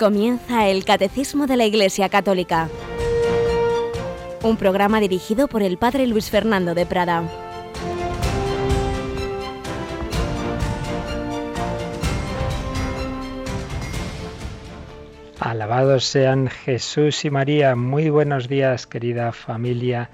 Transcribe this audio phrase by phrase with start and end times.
[0.00, 2.70] Comienza el Catecismo de la Iglesia Católica,
[4.42, 7.22] un programa dirigido por el Padre Luis Fernando de Prada.
[15.38, 17.76] Alabados sean Jesús y María.
[17.76, 20.08] Muy buenos días, querida familia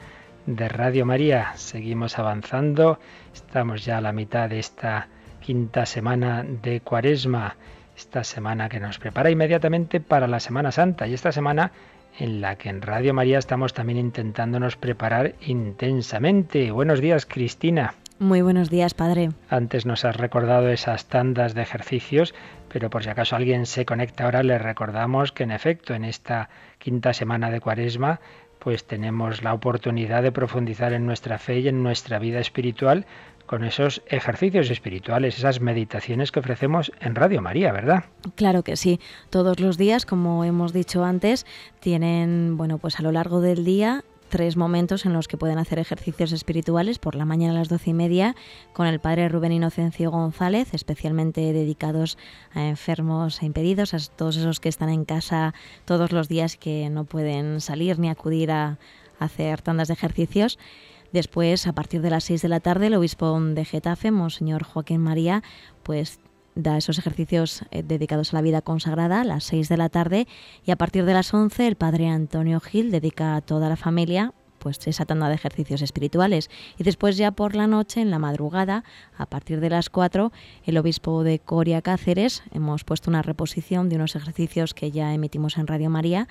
[0.47, 1.53] de Radio María.
[1.55, 2.99] Seguimos avanzando.
[3.33, 5.07] Estamos ya a la mitad de esta
[5.41, 7.55] quinta semana de Cuaresma
[7.97, 11.73] esta semana que nos prepara inmediatamente para la Semana Santa y esta semana
[12.19, 16.71] en la que en Radio María estamos también intentándonos preparar intensamente.
[16.71, 17.95] Buenos días, Cristina.
[18.19, 19.31] Muy buenos días, padre.
[19.51, 22.35] Antes nos has recordado esas tandas de ejercicios,
[22.73, 26.49] pero por si acaso alguien se conecta ahora, le recordamos que en efecto en esta
[26.79, 28.21] quinta semana de Cuaresma
[28.59, 33.07] pues tenemos la oportunidad de profundizar en nuestra fe y en nuestra vida espiritual
[33.47, 38.05] con esos ejercicios espirituales, esas meditaciones que ofrecemos en Radio María, ¿verdad?
[38.35, 39.01] Claro que sí.
[39.31, 41.47] Todos los días, como hemos dicho antes,
[41.81, 45.79] tienen, bueno, pues a lo largo del día tres momentos en los que pueden hacer
[45.79, 48.35] ejercicios espirituales, por la mañana a las doce y media,
[48.73, 52.19] con el padre Rubén Inocencio González, especialmente dedicados
[52.53, 56.91] a enfermos e impedidos, a todos esos que están en casa todos los días que
[56.91, 58.79] no pueden salir ni acudir a
[59.19, 60.59] hacer tandas de ejercicios.
[61.13, 65.01] Después, a partir de las 6 de la tarde, el obispo de Getafe, Monseñor Joaquín
[65.01, 65.43] María,
[65.83, 66.21] pues
[66.57, 70.27] da esos ejercicios eh, dedicados a la vida consagrada a las 6 de la tarde
[70.65, 74.33] y a partir de las 11 el padre Antonio Gil dedica a toda la familia
[74.59, 76.51] pues esa tanda de ejercicios espirituales.
[76.77, 78.83] Y después ya por la noche en la madrugada
[79.17, 80.33] a partir de las 4
[80.65, 85.59] el obispo de Coria Cáceres hemos puesto una reposición de unos ejercicios que ya emitimos
[85.59, 86.27] en Radio María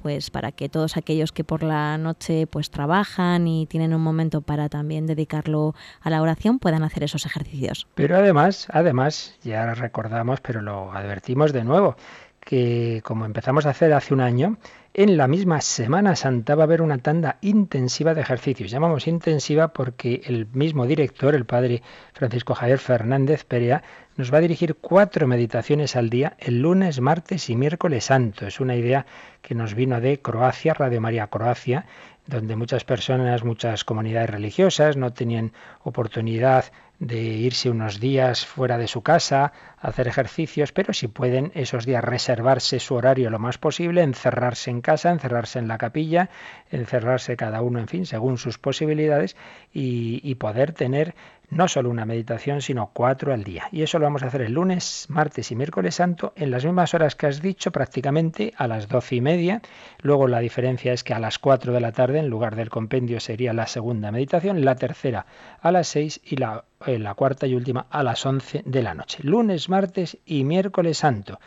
[0.00, 4.42] pues para que todos aquellos que por la noche pues trabajan y tienen un momento
[4.42, 7.86] para también dedicarlo a la oración puedan hacer esos ejercicios.
[7.94, 11.96] Pero además, además, ya recordamos, pero lo advertimos de nuevo,
[12.40, 14.58] que como empezamos a hacer hace un año,
[14.94, 18.70] en la misma Semana Santa va a haber una tanda intensiva de ejercicios.
[18.70, 21.82] Llamamos intensiva porque el mismo director, el padre
[22.14, 23.82] Francisco Javier Fernández Perea,
[24.16, 28.46] nos va a dirigir cuatro meditaciones al día el lunes, martes y miércoles santo.
[28.46, 29.06] Es una idea
[29.42, 31.84] que nos vino de Croacia, Radio María Croacia,
[32.26, 35.52] donde muchas personas, muchas comunidades religiosas no tenían
[35.84, 36.64] oportunidad
[36.98, 42.02] de irse unos días fuera de su casa, hacer ejercicios, pero si pueden esos días
[42.02, 46.30] reservarse su horario lo más posible, encerrarse en casa, encerrarse en la capilla,
[46.70, 49.36] encerrarse cada uno, en fin, según sus posibilidades
[49.74, 51.14] y, y poder tener
[51.50, 53.68] no solo una meditación, sino cuatro al día.
[53.72, 56.94] Y eso lo vamos a hacer el lunes, martes y miércoles santo en las mismas
[56.94, 59.62] horas que has dicho, prácticamente a las doce y media.
[60.00, 63.20] Luego la diferencia es que a las cuatro de la tarde, en lugar del compendio,
[63.20, 65.26] sería la segunda meditación, la tercera
[65.60, 68.94] a las seis y la, eh, la cuarta y última a las once de la
[68.94, 69.18] noche.
[69.22, 71.38] Lunes, martes y miércoles santo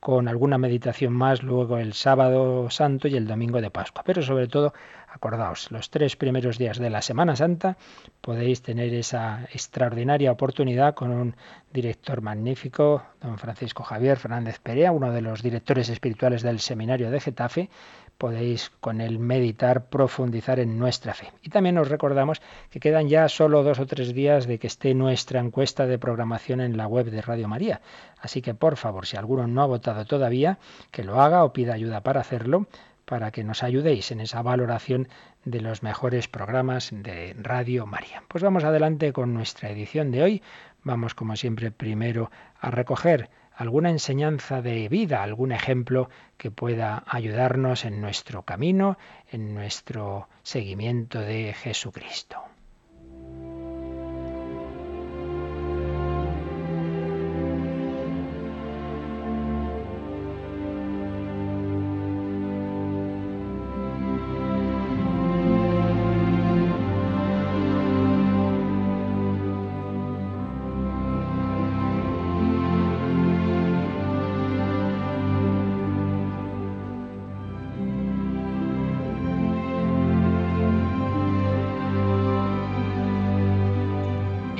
[0.00, 4.02] con alguna meditación más luego el sábado santo y el domingo de Pascua.
[4.04, 4.72] Pero sobre todo
[5.16, 7.78] Acordaos, los tres primeros días de la Semana Santa
[8.20, 11.36] podéis tener esa extraordinaria oportunidad con un
[11.72, 17.20] director magnífico, don Francisco Javier Fernández Perea, uno de los directores espirituales del Seminario de
[17.20, 17.70] Getafe.
[18.18, 21.32] Podéis con él meditar, profundizar en nuestra fe.
[21.42, 24.92] Y también os recordamos que quedan ya solo dos o tres días de que esté
[24.92, 27.80] nuestra encuesta de programación en la web de Radio María.
[28.20, 30.58] Así que por favor, si alguno no ha votado todavía,
[30.90, 32.66] que lo haga o pida ayuda para hacerlo
[33.06, 35.08] para que nos ayudéis en esa valoración
[35.44, 38.22] de los mejores programas de Radio María.
[38.28, 40.42] Pues vamos adelante con nuestra edición de hoy.
[40.82, 42.30] Vamos, como siempre, primero
[42.60, 48.98] a recoger alguna enseñanza de vida, algún ejemplo que pueda ayudarnos en nuestro camino,
[49.30, 52.42] en nuestro seguimiento de Jesucristo.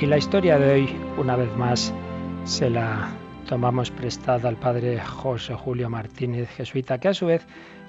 [0.06, 1.92] La historia de hoy, una vez más,
[2.44, 3.10] se la
[3.48, 7.44] tomamos prestada al padre José Julio Martínez jesuita, que a su vez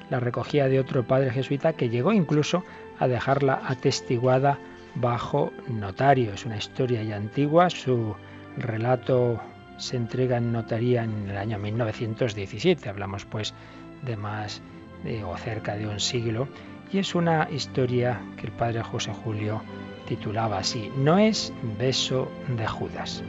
[0.09, 2.63] la recogía de otro padre jesuita que llegó incluso
[2.97, 4.57] a dejarla atestiguada
[4.95, 6.33] bajo notario.
[6.33, 8.15] Es una historia ya antigua, su
[8.57, 9.39] relato
[9.77, 13.53] se entrega en notaría en el año 1917, hablamos pues
[14.01, 14.63] de más
[15.03, 16.47] de, o cerca de un siglo,
[16.91, 19.61] y es una historia que el padre José Julio
[20.07, 23.23] titulaba así, No es beso de Judas.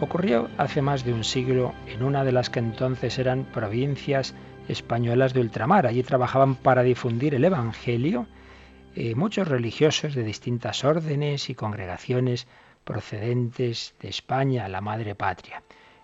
[0.00, 4.34] Ocurrió hace más de un siglo en una de las que entonces eran provincias
[4.68, 5.86] españolas de ultramar.
[5.86, 8.26] Allí trabajaban para difundir el Evangelio
[8.94, 12.46] eh, muchos religiosos de distintas órdenes y congregaciones
[12.84, 15.62] procedentes de España, la madre patria.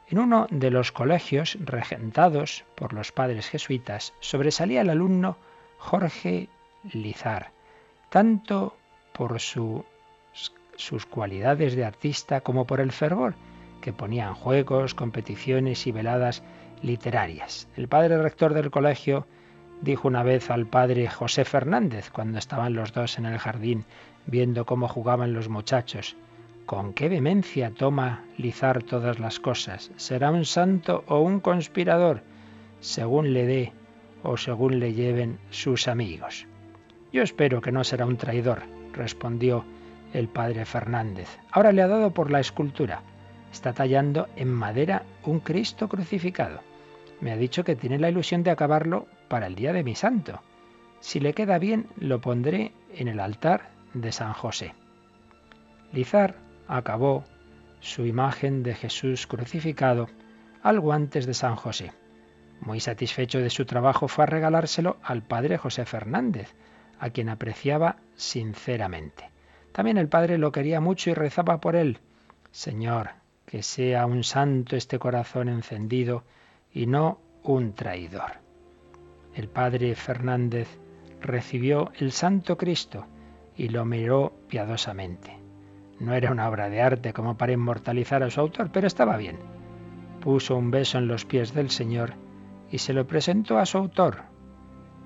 [0.08, 5.36] En uno de los colegios regentados por los padres jesuitas sobresalía el alumno
[5.76, 6.48] Jorge
[6.92, 7.50] Lizar,
[8.08, 8.74] tanto
[9.12, 9.38] por
[10.78, 13.34] sus cualidades de artista como por el fervor
[13.80, 16.42] que ponía en juegos, competiciones y veladas
[16.82, 17.68] literarias.
[17.76, 19.26] El padre rector del colegio
[19.82, 23.84] dijo una vez al padre José Fernández, cuando estaban los dos en el jardín
[24.26, 26.16] viendo cómo jugaban los muchachos,
[26.66, 29.90] con qué vehemencia toma Lizar todas las cosas.
[29.96, 32.22] ¿Será un santo o un conspirador?
[32.80, 33.72] Según le dé
[34.22, 36.46] o según le lleven sus amigos.
[37.12, 39.64] Yo espero que no será un traidor, respondió
[40.12, 41.38] el padre Fernández.
[41.50, 43.02] Ahora le ha dado por la escultura.
[43.52, 46.60] Está tallando en madera un Cristo crucificado.
[47.20, 50.40] Me ha dicho que tiene la ilusión de acabarlo para el día de mi santo.
[51.00, 54.74] Si le queda bien, lo pondré en el altar de San José.
[55.92, 57.24] Lizar acabó
[57.80, 60.08] su imagen de Jesús crucificado
[60.62, 61.92] algo antes de San José.
[62.60, 66.54] Muy satisfecho de su trabajo fue a regalárselo al padre José Fernández,
[66.98, 69.30] a quien apreciaba sinceramente.
[69.78, 72.00] También el padre lo quería mucho y rezaba por él.
[72.50, 73.10] Señor,
[73.46, 76.24] que sea un santo este corazón encendido
[76.72, 78.40] y no un traidor.
[79.36, 80.66] El padre Fernández
[81.20, 83.06] recibió el Santo Cristo
[83.56, 85.38] y lo miró piadosamente.
[86.00, 89.38] No era una obra de arte como para inmortalizar a su autor, pero estaba bien.
[90.20, 92.14] Puso un beso en los pies del Señor
[92.68, 94.22] y se lo presentó a su autor,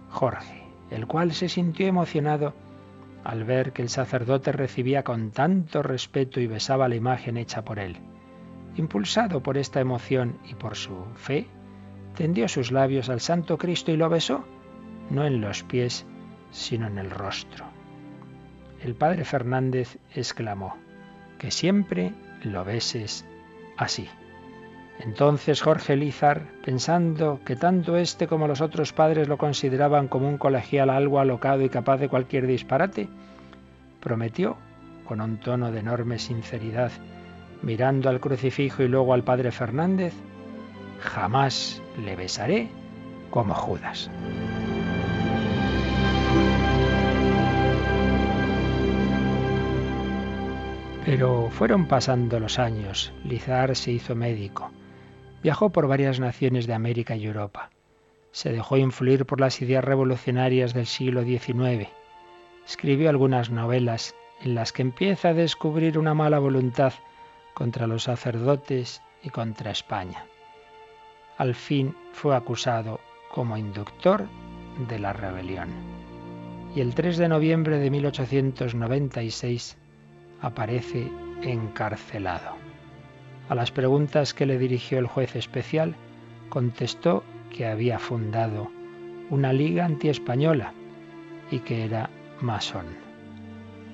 [0.09, 2.55] Jorge, el cual se sintió emocionado
[3.25, 7.79] al ver que el sacerdote recibía con tanto respeto y besaba la imagen hecha por
[7.79, 7.97] él.
[8.77, 11.47] Impulsado por esta emoción y por su fe,
[12.17, 14.45] tendió sus labios al Santo Cristo y lo besó,
[15.11, 16.07] no en los pies,
[16.51, 17.67] sino en el rostro.
[18.83, 20.77] El padre Fernández exclamó,
[21.39, 23.25] que siempre lo beses
[23.77, 24.09] así.
[25.05, 30.39] Entonces Jorge Lizar, pensando que tanto este como los otros padres lo consideraban como un
[30.39, 33.09] colegial algo alocado y capaz de cualquier disparate,
[34.01, 34.57] prometió,
[35.05, 36.93] con un tono de enorme sinceridad,
[37.63, 40.15] mirando al crucifijo y luego al padre Fernández,
[41.01, 42.69] jamás le besaré
[43.31, 44.09] como Judas.
[51.05, 53.13] Pero fueron pasando los años.
[53.25, 54.71] Lizar se hizo médico.
[55.43, 57.71] Viajó por varias naciones de América y Europa.
[58.31, 61.89] Se dejó influir por las ideas revolucionarias del siglo XIX.
[62.65, 66.93] Escribió algunas novelas en las que empieza a descubrir una mala voluntad
[67.55, 70.27] contra los sacerdotes y contra España.
[71.39, 73.01] Al fin fue acusado
[73.31, 74.29] como inductor
[74.89, 75.71] de la rebelión.
[76.75, 79.77] Y el 3 de noviembre de 1896
[80.41, 81.11] aparece
[81.43, 82.62] encarcelado.
[83.53, 85.95] A las preguntas que le dirigió el juez especial,
[86.49, 87.23] contestó
[87.55, 88.71] que había fundado
[89.29, 90.73] una liga antiespañola
[91.51, 92.09] y que era
[92.41, 92.87] masón.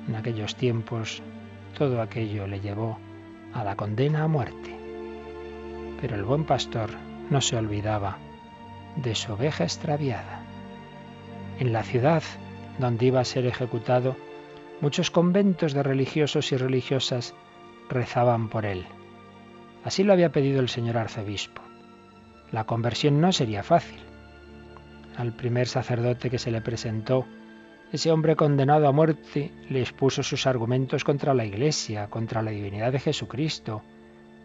[0.06, 1.24] En aquellos tiempos
[1.76, 3.00] todo aquello le llevó
[3.52, 4.76] a la condena a muerte.
[6.00, 6.90] Pero el buen pastor
[7.28, 8.16] no se olvidaba
[8.94, 10.42] de su oveja extraviada.
[11.58, 12.22] En la ciudad
[12.78, 14.14] donde iba a ser ejecutado,
[14.80, 17.34] muchos conventos de religiosos y religiosas
[17.88, 18.86] rezaban por él.
[19.88, 21.62] Así lo había pedido el señor arzobispo.
[22.52, 23.98] La conversión no sería fácil.
[25.16, 27.24] Al primer sacerdote que se le presentó,
[27.90, 32.92] ese hombre condenado a muerte le expuso sus argumentos contra la Iglesia, contra la divinidad
[32.92, 33.80] de Jesucristo.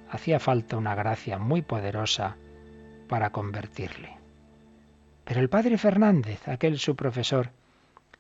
[0.10, 2.38] Hacía falta una gracia muy poderosa
[3.10, 4.16] para convertirle.
[5.26, 7.50] Pero el padre Fernández, aquel su profesor,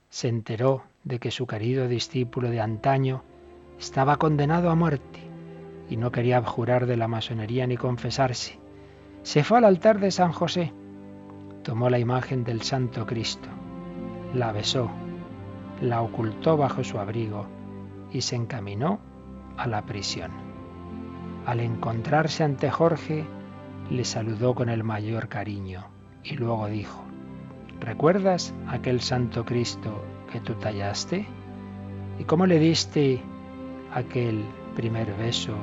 [0.09, 3.23] se enteró de que su querido discípulo de antaño
[3.79, 5.32] estaba condenado a muerte
[5.93, 8.57] y no quería abjurar de la masonería ni confesarse.
[9.21, 10.73] Se fue al altar de San José,
[11.61, 13.47] tomó la imagen del Santo Cristo,
[14.33, 14.89] la besó
[15.83, 17.45] la ocultó bajo su abrigo
[18.11, 18.99] y se encaminó
[19.55, 20.31] a la prisión.
[21.45, 23.23] Al encontrarse ante Jorge,
[23.91, 25.85] le saludó con el mayor cariño
[26.23, 27.03] y luego dijo,
[27.79, 31.27] ¿recuerdas aquel Santo Cristo que tú tallaste?
[32.17, 33.21] ¿Y cómo le diste
[33.93, 34.43] aquel
[34.75, 35.53] primer beso,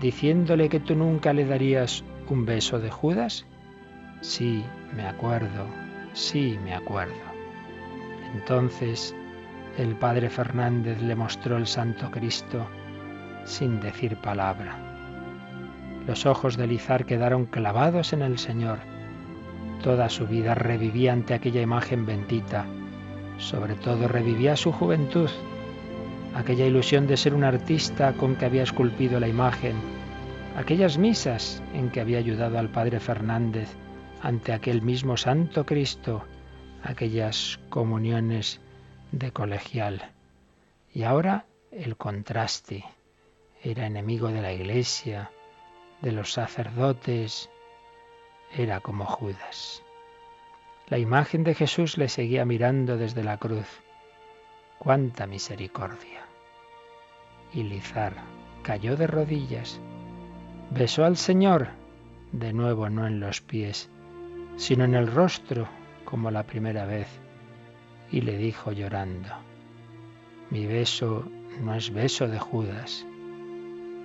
[0.00, 3.46] diciéndole que tú nunca le darías un beso de Judas?
[4.20, 4.64] Sí,
[4.94, 5.66] me acuerdo,
[6.12, 7.14] sí, me acuerdo.
[8.34, 9.14] Entonces
[9.78, 12.66] el padre Fernández le mostró el Santo Cristo
[13.44, 14.76] sin decir palabra.
[16.06, 18.78] Los ojos de Lizar quedaron clavados en el Señor
[19.82, 22.66] Toda su vida revivía ante aquella imagen bendita.
[23.38, 25.30] Sobre todo revivía su juventud,
[26.38, 29.74] aquella ilusión de ser un artista con que había esculpido la imagen,
[30.56, 33.68] aquellas misas en que había ayudado al padre Fernández
[34.22, 36.22] ante aquel mismo Santo Cristo,
[36.84, 38.60] aquellas comuniones
[39.10, 40.12] de colegial.
[40.94, 42.84] Y ahora el contraste.
[43.64, 45.32] Era enemigo de la iglesia,
[46.02, 47.50] de los sacerdotes,
[48.56, 49.82] era como Judas.
[50.86, 53.66] La imagen de Jesús le seguía mirando desde la cruz.
[54.78, 56.27] ¡Cuánta misericordia!
[57.52, 58.14] Y Lizar
[58.62, 59.80] cayó de rodillas,
[60.70, 61.68] besó al Señor,
[62.32, 63.88] de nuevo no en los pies,
[64.56, 65.68] sino en el rostro,
[66.04, 67.08] como la primera vez,
[68.10, 69.28] y le dijo llorando,
[70.50, 71.28] mi beso
[71.62, 73.06] no es beso de Judas,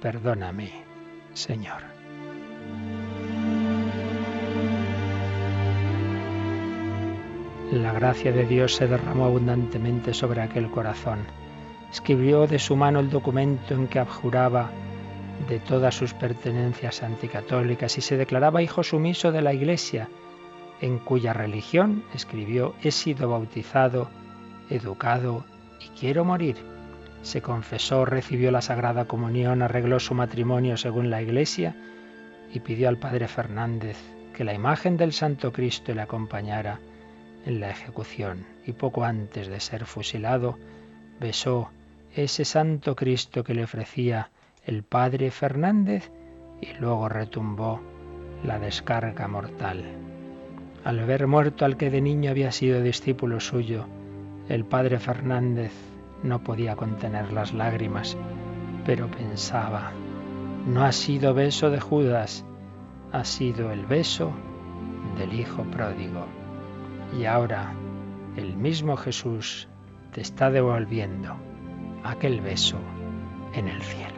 [0.02, 0.72] perdóname,
[1.34, 1.84] Señor.
[7.72, 11.20] La gracia de Dios se derramó abundantemente sobre aquel corazón.
[11.94, 14.72] Escribió de su mano el documento en que abjuraba
[15.48, 20.10] de todas sus pertenencias anticatólicas y se declaraba hijo sumiso de la Iglesia,
[20.82, 24.10] en cuya religión, escribió, he sido bautizado,
[24.72, 25.46] educado
[25.80, 26.58] y quiero morir.
[27.22, 31.76] Se confesó, recibió la Sagrada Comunión, arregló su matrimonio según la Iglesia
[32.52, 33.98] y pidió al Padre Fernández
[34.36, 36.80] que la imagen del Santo Cristo le acompañara
[37.46, 40.58] en la ejecución y poco antes de ser fusilado
[41.20, 41.70] besó
[42.16, 44.30] ese santo Cristo que le ofrecía
[44.66, 46.12] el padre Fernández
[46.62, 47.82] y luego retumbó
[48.44, 49.84] la descarga mortal.
[50.84, 53.88] Al ver muerto al que de niño había sido discípulo suyo,
[54.48, 55.72] el padre Fernández
[56.22, 58.16] no podía contener las lágrimas,
[58.86, 59.92] pero pensaba,
[60.68, 62.46] no ha sido beso de Judas,
[63.12, 64.32] ha sido el beso
[65.18, 66.26] del Hijo pródigo.
[67.18, 67.74] Y ahora
[68.36, 69.68] el mismo Jesús
[70.12, 71.36] te está devolviendo
[72.04, 72.78] aquel beso
[73.54, 74.13] en el cielo.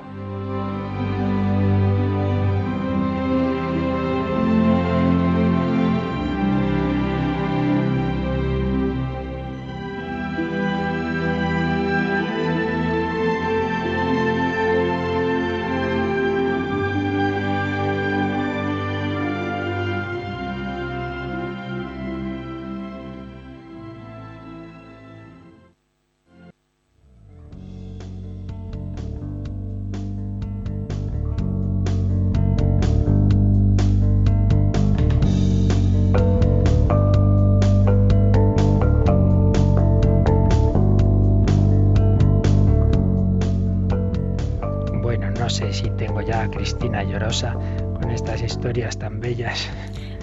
[48.65, 49.69] Historias tan bellas.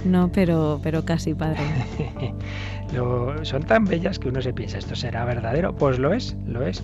[0.04, 1.61] No, pero, pero casi, padre.
[3.42, 5.72] son tan bellas que uno se piensa, ¿esto será verdadero?
[5.76, 6.82] Pues lo es, lo es.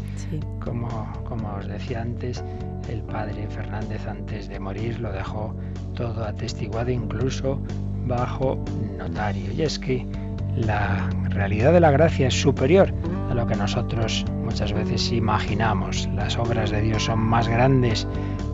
[0.61, 0.89] Como,
[1.25, 2.45] como os decía antes,
[2.89, 5.53] el padre Fernández antes de morir lo dejó
[5.97, 7.61] todo atestiguado, incluso
[8.07, 8.63] bajo
[8.97, 9.51] notario.
[9.53, 10.07] Y es que
[10.55, 12.95] la realidad de la gracia es superior
[13.31, 16.09] a lo que nosotros muchas veces imaginamos.
[16.15, 18.07] Las obras de Dios son más grandes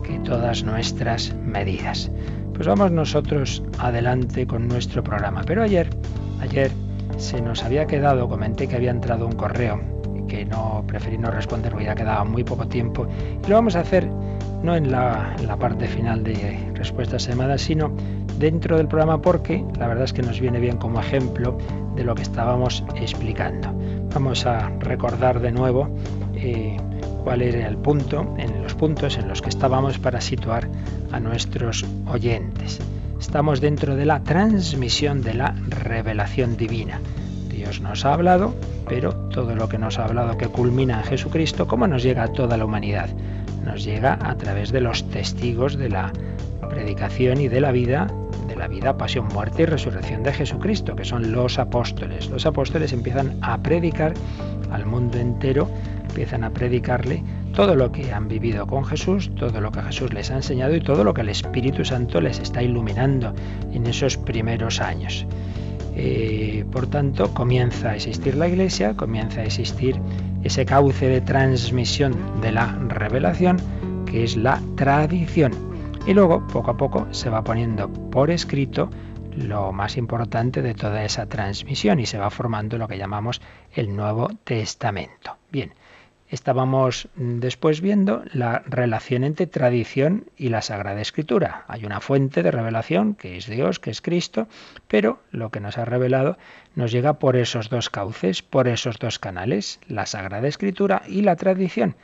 [0.05, 2.11] que todas nuestras medidas.
[2.55, 5.43] Pues vamos nosotros adelante con nuestro programa.
[5.45, 5.91] Pero ayer,
[6.41, 6.71] ayer
[7.19, 9.81] se nos había quedado, comenté que había entrado un correo
[10.29, 13.07] que no preferí no responder porque ya quedaba muy poco tiempo
[13.45, 14.09] y lo vamos a hacer
[14.63, 17.93] no en la, parte final de respuestas llamadas, sino
[18.39, 21.59] dentro del programa porque la verdad es que nos viene bien como ejemplo
[21.95, 23.69] de lo que estábamos explicando.
[24.15, 25.89] Vamos a recordar de nuevo
[26.35, 26.77] eh,
[27.23, 30.69] cuál era el punto, en los puntos en los que estábamos para situar
[31.13, 32.81] a nuestros oyentes.
[33.21, 37.01] Estamos dentro de la transmisión de la revelación divina.
[37.49, 38.55] Dios nos ha hablado,
[38.89, 42.33] pero todo lo que nos ha hablado que culmina en Jesucristo, ¿cómo nos llega a
[42.33, 43.09] toda la humanidad?
[43.65, 46.13] Nos llega a través de los testigos de la
[46.69, 48.09] predicación y de la vida,
[48.49, 52.29] de la vida, pasión, muerte y resurrección de Jesucristo, que son los apóstoles.
[52.29, 54.13] Los apóstoles empiezan a predicar
[54.71, 55.69] al mundo entero
[56.15, 60.31] empiezan a predicarle todo lo que han vivido con Jesús, todo lo que Jesús les
[60.31, 63.35] ha enseñado y todo lo que el Espíritu Santo les está iluminando
[63.73, 65.27] en esos primeros años.
[65.97, 70.01] Eh, por tanto, comienza a existir la Iglesia, comienza a existir
[70.45, 73.57] ese cauce de transmisión de la revelación,
[74.07, 75.53] que es la tradición.
[76.07, 78.89] Y luego, poco a poco, se va poniendo por escrito
[79.37, 83.41] lo más importante de toda esa transmisión y se va formando lo que llamamos
[83.75, 85.37] el Nuevo Testamento.
[85.51, 85.73] Bien,
[86.35, 91.65] estábamos después viendo la relación entre tradición y la Sagrada Escritura.
[91.69, 94.49] Hay una fuente de revelación que es Dios, que es Cristo,
[94.89, 96.37] pero lo que nos ha revelado
[96.75, 101.37] nos llega por esos dos cauces, por esos dos canales, la Sagrada Escritura y la
[101.37, 101.97] tradición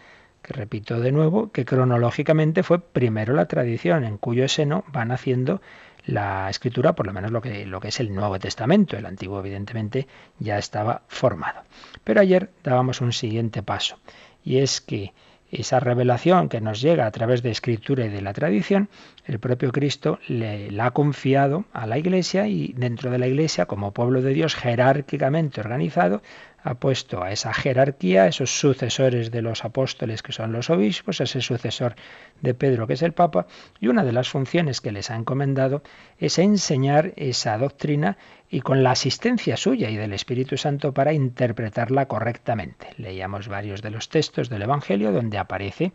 [0.42, 5.60] que repito de nuevo, que cronológicamente fue primero la tradición, en cuyo seno van haciendo
[6.06, 8.96] la escritura, por lo menos lo que, lo que es el Nuevo Testamento.
[8.96, 10.06] El Antiguo, evidentemente,
[10.38, 11.62] ya estaba formado.
[12.04, 13.98] Pero ayer dábamos un siguiente paso,
[14.44, 15.12] y es que
[15.50, 18.88] esa revelación que nos llega a través de escritura y de la tradición,
[19.24, 23.66] el propio Cristo le, la ha confiado a la Iglesia y dentro de la Iglesia,
[23.66, 26.22] como pueblo de Dios jerárquicamente organizado,
[26.62, 31.40] ha puesto a esa jerarquía, esos sucesores de los apóstoles que son los obispos, ese
[31.40, 31.94] sucesor
[32.42, 33.46] de Pedro que es el Papa,
[33.80, 35.82] y una de las funciones que les ha encomendado
[36.18, 38.18] es enseñar esa doctrina
[38.50, 42.88] y con la asistencia suya y del Espíritu Santo para interpretarla correctamente.
[42.98, 45.92] Leíamos varios de los textos del Evangelio donde aparece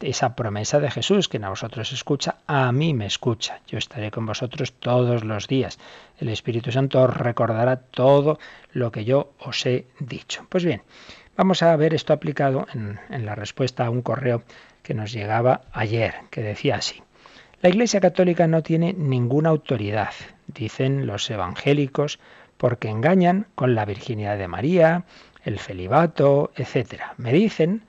[0.00, 3.60] esa promesa de Jesús, que a vosotros escucha, a mí me escucha.
[3.66, 5.78] Yo estaré con vosotros todos los días.
[6.18, 8.38] El Espíritu Santo os recordará todo
[8.72, 10.46] lo que yo os he dicho.
[10.48, 10.82] Pues bien,
[11.36, 14.42] vamos a ver esto aplicado en, en la respuesta a un correo
[14.82, 17.02] que nos llegaba ayer, que decía así.
[17.60, 20.10] La Iglesia Católica no tiene ninguna autoridad,
[20.46, 22.18] dicen los evangélicos,
[22.56, 25.04] porque engañan con la virginidad de María,
[25.44, 27.02] el celibato, etc.
[27.16, 27.82] Me dicen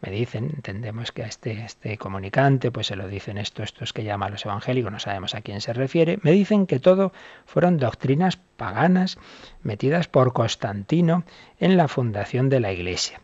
[0.00, 4.04] me dicen, entendemos que a este, este comunicante pues se lo dicen esto, estos que
[4.04, 7.12] llaman los evangélicos, no sabemos a quién se refiere, me dicen que todo
[7.44, 9.18] fueron doctrinas paganas
[9.62, 11.24] metidas por Constantino
[11.58, 13.20] en la fundación de la Iglesia.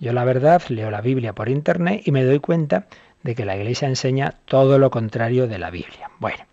[0.00, 2.86] Yo la verdad leo la Biblia por internet y me doy cuenta
[3.22, 6.10] de que la Iglesia enseña todo lo contrario de la Biblia.
[6.18, 6.44] Bueno,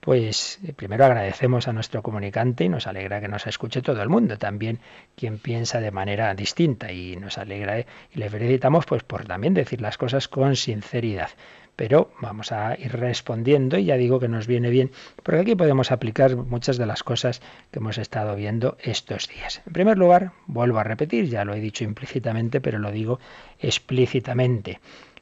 [0.00, 4.08] pues eh, primero agradecemos a nuestro comunicante y nos alegra que nos escuche todo el
[4.08, 4.78] mundo, también
[5.14, 9.54] quien piensa de manera distinta y nos alegra eh, y le felicitamos pues por también
[9.54, 11.30] decir las cosas con sinceridad.
[11.76, 14.90] Pero vamos a ir respondiendo y ya digo que nos viene bien,
[15.22, 19.62] porque aquí podemos aplicar muchas de las cosas que hemos estado viendo estos días.
[19.66, 23.18] En primer lugar, vuelvo a repetir, ya lo he dicho implícitamente, pero lo digo
[23.58, 24.78] explícitamente.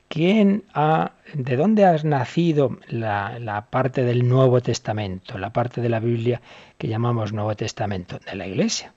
[0.08, 5.90] ¿Quién ha, ¿De dónde has nacido la, la, parte del Nuevo Testamento, la parte de
[5.90, 6.40] la Biblia
[6.78, 8.18] que llamamos Nuevo Testamento?
[8.18, 8.94] De la Iglesia.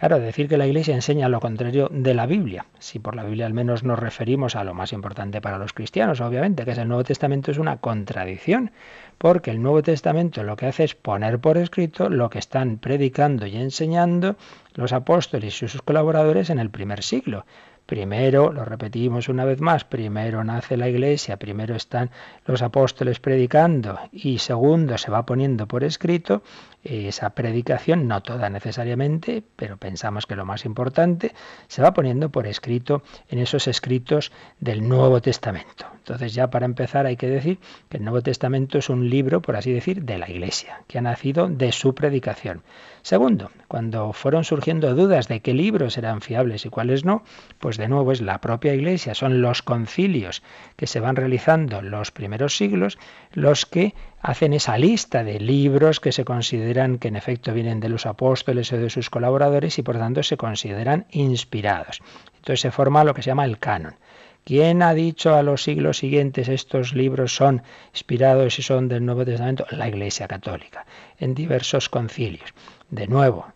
[0.00, 2.64] Claro, decir que la Iglesia enseña lo contrario de la Biblia.
[2.78, 6.22] Si por la Biblia al menos nos referimos a lo más importante para los cristianos,
[6.22, 8.70] obviamente, que es el Nuevo Testamento, es una contradicción,
[9.18, 13.46] porque el Nuevo Testamento lo que hace es poner por escrito lo que están predicando
[13.46, 14.36] y enseñando
[14.74, 17.44] los apóstoles y sus colaboradores en el primer siglo.
[17.90, 22.12] Primero, lo repetimos una vez más, primero nace la iglesia, primero están
[22.46, 26.44] los apóstoles predicando y segundo se va poniendo por escrito
[26.84, 31.32] esa predicación, no toda necesariamente, pero pensamos que lo más importante,
[31.66, 35.86] se va poniendo por escrito en esos escritos del Nuevo Testamento.
[35.96, 39.56] Entonces ya para empezar hay que decir que el Nuevo Testamento es un libro, por
[39.56, 42.62] así decir, de la Iglesia, que ha nacido de su predicación.
[43.02, 47.22] Segundo, cuando fueron surgiendo dudas de qué libros eran fiables y cuáles no,
[47.58, 50.42] pues de nuevo es la propia Iglesia, son los concilios
[50.76, 52.98] que se van realizando los primeros siglos
[53.32, 57.88] los que hacen esa lista de libros que se consideran que en efecto vienen de
[57.88, 62.02] los apóstoles o de sus colaboradores y por tanto se consideran inspirados.
[62.36, 63.94] Entonces se forma lo que se llama el canon.
[64.44, 69.24] ¿Quién ha dicho a los siglos siguientes estos libros son inspirados y son del Nuevo
[69.24, 69.66] Testamento?
[69.70, 70.86] La Iglesia Católica,
[71.18, 72.54] en diversos concilios.
[72.90, 73.46] De nuevo,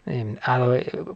[0.43, 0.69] a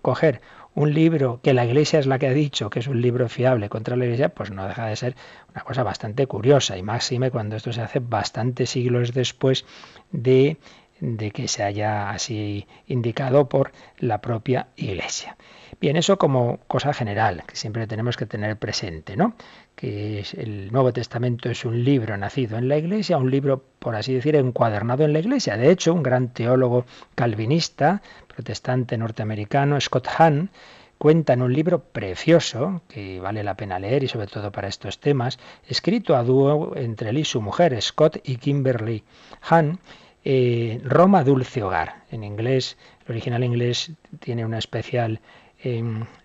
[0.02, 0.40] coger
[0.74, 3.68] un libro que la Iglesia es la que ha dicho que es un libro fiable
[3.68, 5.16] contra la Iglesia, pues no deja de ser
[5.50, 9.64] una cosa bastante curiosa, y máxime cuando esto se hace bastantes siglos después
[10.12, 10.56] de,
[11.00, 15.36] de que se haya así indicado por la propia Iglesia.
[15.80, 19.34] Bien, eso como cosa general, que siempre tenemos que tener presente, ¿no?
[19.76, 24.12] Que el Nuevo Testamento es un libro nacido en la Iglesia, un libro, por así
[24.12, 25.56] decir, encuadernado en la Iglesia.
[25.56, 30.50] De hecho, un gran teólogo calvinista, protestante norteamericano, Scott Hahn,
[30.98, 34.98] cuenta en un libro precioso, que vale la pena leer y sobre todo para estos
[34.98, 35.38] temas,
[35.68, 39.04] escrito a dúo entre él y su mujer, Scott y Kimberly
[39.42, 39.78] Hahn,
[40.24, 42.02] eh, Roma Dulce Hogar.
[42.10, 45.20] En inglés, el original inglés tiene una especial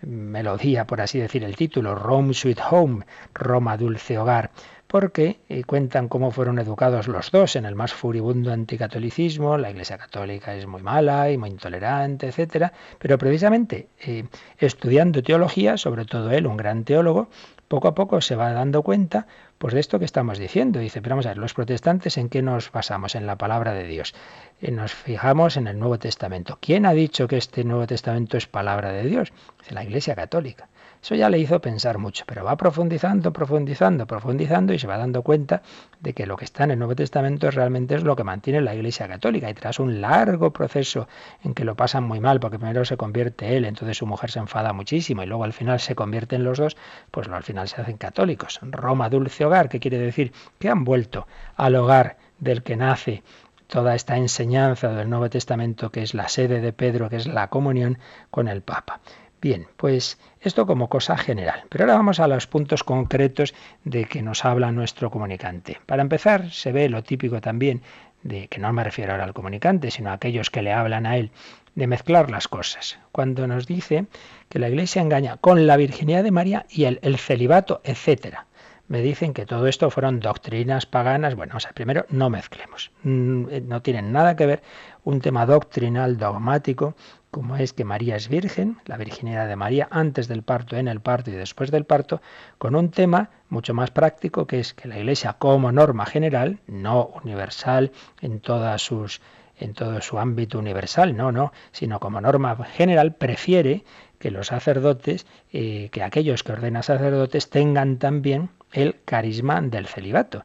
[0.01, 4.51] melodía, por así decir, el título, Rome Sweet Home, Roma Dulce Hogar,
[4.87, 9.97] porque eh, cuentan cómo fueron educados los dos en el más furibundo anticatolicismo, la Iglesia
[9.97, 14.25] Católica es muy mala y muy intolerante, etcétera, pero precisamente eh,
[14.59, 17.29] estudiando teología, sobre todo él, un gran teólogo,
[17.73, 19.25] poco a poco se va dando cuenta
[19.57, 22.43] Pues de esto que estamos diciendo, dice, pero vamos a ver, los protestantes en qué
[22.43, 24.13] nos basamos, en la palabra de Dios.
[24.61, 26.59] Y nos fijamos en el Nuevo Testamento.
[26.61, 29.33] ¿Quién ha dicho que este Nuevo Testamento es palabra de Dios?
[29.65, 30.69] Es la Iglesia Católica.
[31.03, 35.21] Eso ya le hizo pensar mucho, pero va profundizando, profundizando, profundizando y se va dando
[35.21, 35.61] cuenta
[35.99, 38.73] de que lo que está en el Nuevo Testamento realmente es lo que mantiene la
[38.73, 39.49] Iglesia Católica.
[39.49, 41.09] Y tras un largo proceso
[41.43, 44.39] en que lo pasan muy mal, porque primero se convierte él, entonces su mujer se
[44.39, 46.77] enfada muchísimo y luego al final se convierten los dos,
[47.11, 48.61] pues al final se hacen católicos.
[48.61, 50.31] Roma dulce hogar, ¿qué quiere decir?
[50.57, 53.23] Que han vuelto al hogar del que nace
[53.67, 57.49] toda esta enseñanza del Nuevo Testamento, que es la sede de Pedro, que es la
[57.49, 57.97] comunión
[58.29, 59.01] con el Papa.
[59.43, 61.63] Bien, pues esto como cosa general.
[61.67, 63.53] Pero ahora vamos a los puntos concretos
[63.83, 65.81] de que nos habla nuestro comunicante.
[65.85, 67.81] Para empezar, se ve lo típico también
[68.21, 71.17] de que no me refiero ahora al comunicante, sino a aquellos que le hablan a
[71.17, 71.31] él,
[71.75, 72.99] de mezclar las cosas.
[73.11, 74.05] Cuando nos dice
[74.47, 78.47] que la Iglesia engaña con la virginidad de María y el, el celibato, etcétera
[78.87, 81.35] me dicen que todo esto fueron doctrinas paganas.
[81.35, 82.91] Bueno, o sea, primero no mezclemos.
[83.03, 84.61] Mm, eh, no tienen nada que ver
[85.03, 86.95] un tema doctrinal, dogmático,
[87.33, 91.01] como es que María es virgen, la virginidad de María antes del parto, en el
[91.01, 92.21] parto y después del parto,
[92.59, 97.07] con un tema mucho más práctico que es que la Iglesia como norma general, no
[97.23, 97.91] universal
[98.21, 99.19] en todas sus
[99.57, 103.83] en todo su ámbito universal, no, no, sino como norma general prefiere
[104.19, 110.43] que los sacerdotes, eh, que aquellos que ordenan sacerdotes tengan también el carisma del celibato.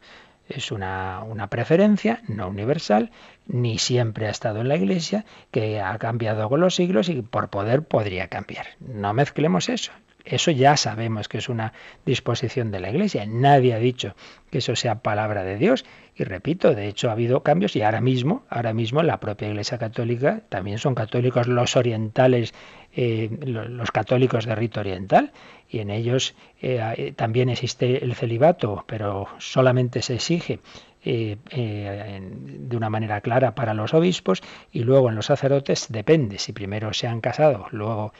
[0.48, 3.10] Es una, una, preferencia no universal,
[3.46, 7.50] ni siempre ha estado en la Iglesia, que ha cambiado con los siglos y por
[7.50, 8.66] poder podría cambiar.
[8.80, 9.92] No mezclemos eso.
[10.30, 11.72] Eso ya sabemos que es una
[12.04, 13.24] disposición de la Iglesia.
[13.26, 14.14] Nadie ha dicho
[14.50, 15.86] que eso sea palabra de Dios.
[16.14, 19.78] Y repito, de hecho ha habido cambios y ahora mismo, ahora mismo la propia Iglesia
[19.78, 22.52] Católica también son católicos los orientales,
[22.94, 25.32] eh, los católicos de rito oriental,
[25.70, 30.60] y en ellos eh, eh, también existe el celibato, pero solamente se exige
[31.04, 36.92] de una manera clara para los obispos y luego en los sacerdotes depende si primero
[36.92, 38.12] se han casado, luego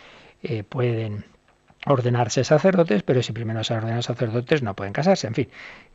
[0.71, 1.25] pueden
[1.87, 5.27] ordenarse sacerdotes, pero si primero se ordenan sacerdotes no pueden casarse.
[5.27, 5.49] En fin,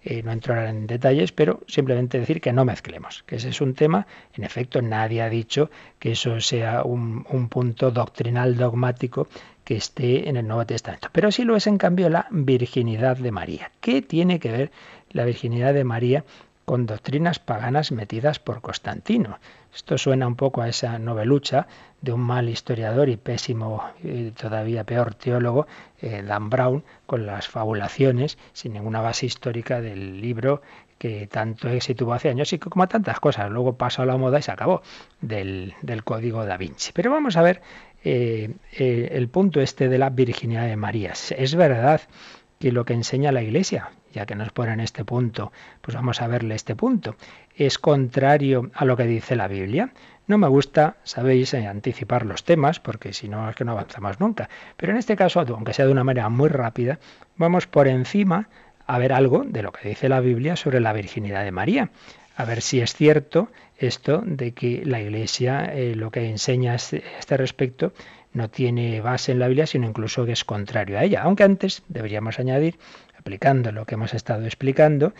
[0.03, 3.73] eh, no entro en detalles, pero simplemente decir que no mezclemos, que ese es un
[3.73, 5.69] tema, en efecto, nadie ha dicho
[5.99, 9.27] que eso sea un, un punto doctrinal dogmático
[9.63, 11.09] que esté en el Nuevo Testamento.
[11.11, 13.71] Pero sí lo es, en cambio, la virginidad de María.
[13.79, 14.71] ¿Qué tiene que ver
[15.11, 16.25] la virginidad de María
[16.65, 19.39] con doctrinas paganas metidas por Constantino?
[19.73, 21.67] Esto suena un poco a esa novelucha
[22.01, 25.67] de un mal historiador y pésimo, y todavía peor teólogo,
[26.01, 30.61] eh, Dan Brown, con las fabulaciones, sin ninguna base histórica del libro
[31.03, 34.15] que tanto éxito tuvo hace años y que como tantas cosas, luego pasó a la
[34.15, 34.83] moda y se acabó
[35.19, 35.73] del,
[36.05, 36.91] código da Vinci.
[36.93, 37.61] Pero vamos a ver
[38.05, 41.11] eh, eh, el punto este de la virginidad de María.
[41.11, 42.01] Es verdad
[42.57, 46.27] que lo que enseña la Iglesia, ya que nos ponen este punto, pues vamos a
[46.27, 47.15] verle este punto
[47.55, 49.91] es contrario a lo que dice la Biblia.
[50.27, 54.19] No me gusta, sabéis, eh, anticipar los temas, porque si no es que no avanzamos
[54.19, 54.49] nunca.
[54.77, 56.99] Pero en este caso, aunque sea de una manera muy rápida,
[57.35, 58.47] vamos por encima
[58.87, 61.89] a ver algo de lo que dice la Biblia sobre la virginidad de María.
[62.35, 66.75] A ver si es cierto esto de que la Iglesia eh, lo que enseña a
[66.75, 67.93] este, este respecto
[68.33, 71.21] no tiene base en la Biblia, sino incluso que es contrario a ella.
[71.21, 72.77] Aunque antes deberíamos añadir,
[73.23, 75.13] aplicando lo que hemos estado explicando,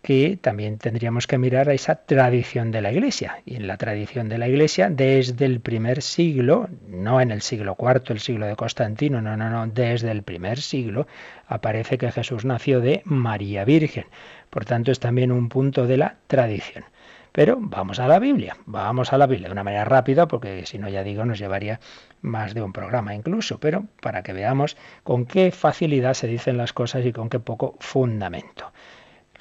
[0.00, 3.42] que también tendríamos que mirar a esa tradición de la Iglesia.
[3.44, 7.76] Y en la tradición de la Iglesia, desde el primer siglo, no en el siglo
[7.78, 11.06] IV, el siglo de Constantino, no, no, no, desde el primer siglo,
[11.46, 14.06] aparece que Jesús nació de María Virgen.
[14.48, 16.84] Por tanto, es también un punto de la tradición.
[17.32, 20.78] Pero vamos a la Biblia, vamos a la Biblia de una manera rápida, porque si
[20.78, 21.80] no, ya digo, nos llevaría
[22.22, 26.72] más de un programa incluso, pero para que veamos con qué facilidad se dicen las
[26.72, 28.72] cosas y con qué poco fundamento.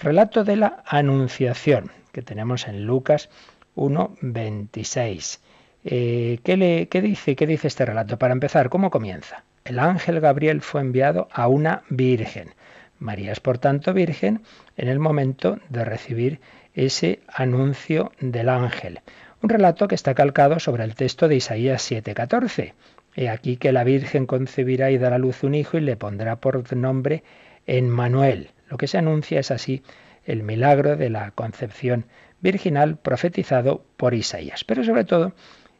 [0.01, 3.29] Relato de la Anunciación que tenemos en Lucas
[3.75, 5.39] 1.26.
[5.83, 7.35] Eh, ¿qué, ¿Qué dice?
[7.35, 8.17] ¿Qué dice este relato?
[8.17, 9.43] Para empezar, ¿cómo comienza?
[9.65, 12.53] El ángel Gabriel fue enviado a una virgen.
[12.97, 14.43] María es por tanto virgen
[14.77, 16.41] en el momento de recibir
[16.73, 19.01] ese anuncio del ángel.
[19.41, 22.73] Un relato que está calcado sobre el texto de Isaías 7:14.
[23.15, 26.37] He aquí que la Virgen concebirá y dará a luz un hijo y le pondrá
[26.37, 27.23] por nombre
[27.65, 28.49] Emmanuel.
[28.69, 29.83] Lo que se anuncia es así
[30.25, 32.05] el milagro de la concepción
[32.41, 34.63] virginal profetizado por Isaías.
[34.63, 35.33] Pero sobre todo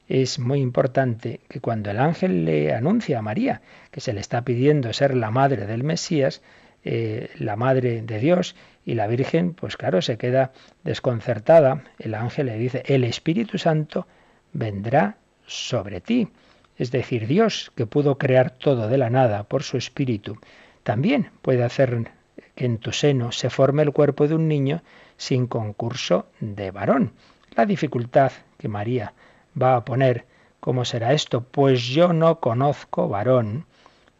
[0.08, 4.43] es muy importante que cuando el ángel le anuncia a María que se le está
[4.43, 6.41] pidiendo ser la madre del Mesías,
[6.84, 8.56] eh, la madre de Dios,
[8.89, 10.52] y la Virgen, pues claro, se queda
[10.84, 11.84] desconcertada.
[11.99, 14.08] El ángel le dice, el Espíritu Santo
[14.52, 16.30] vendrá sobre ti.
[16.75, 20.39] Es decir, Dios, que pudo crear todo de la nada por su Espíritu,
[20.82, 22.10] también puede hacer
[22.56, 24.82] que en tu seno se forme el cuerpo de un niño
[25.17, 27.12] sin concurso de varón.
[27.56, 29.13] La dificultad que María
[29.62, 30.25] va a poner,
[30.60, 31.41] ¿cómo será esto?
[31.41, 33.65] Pues yo no conozco varón,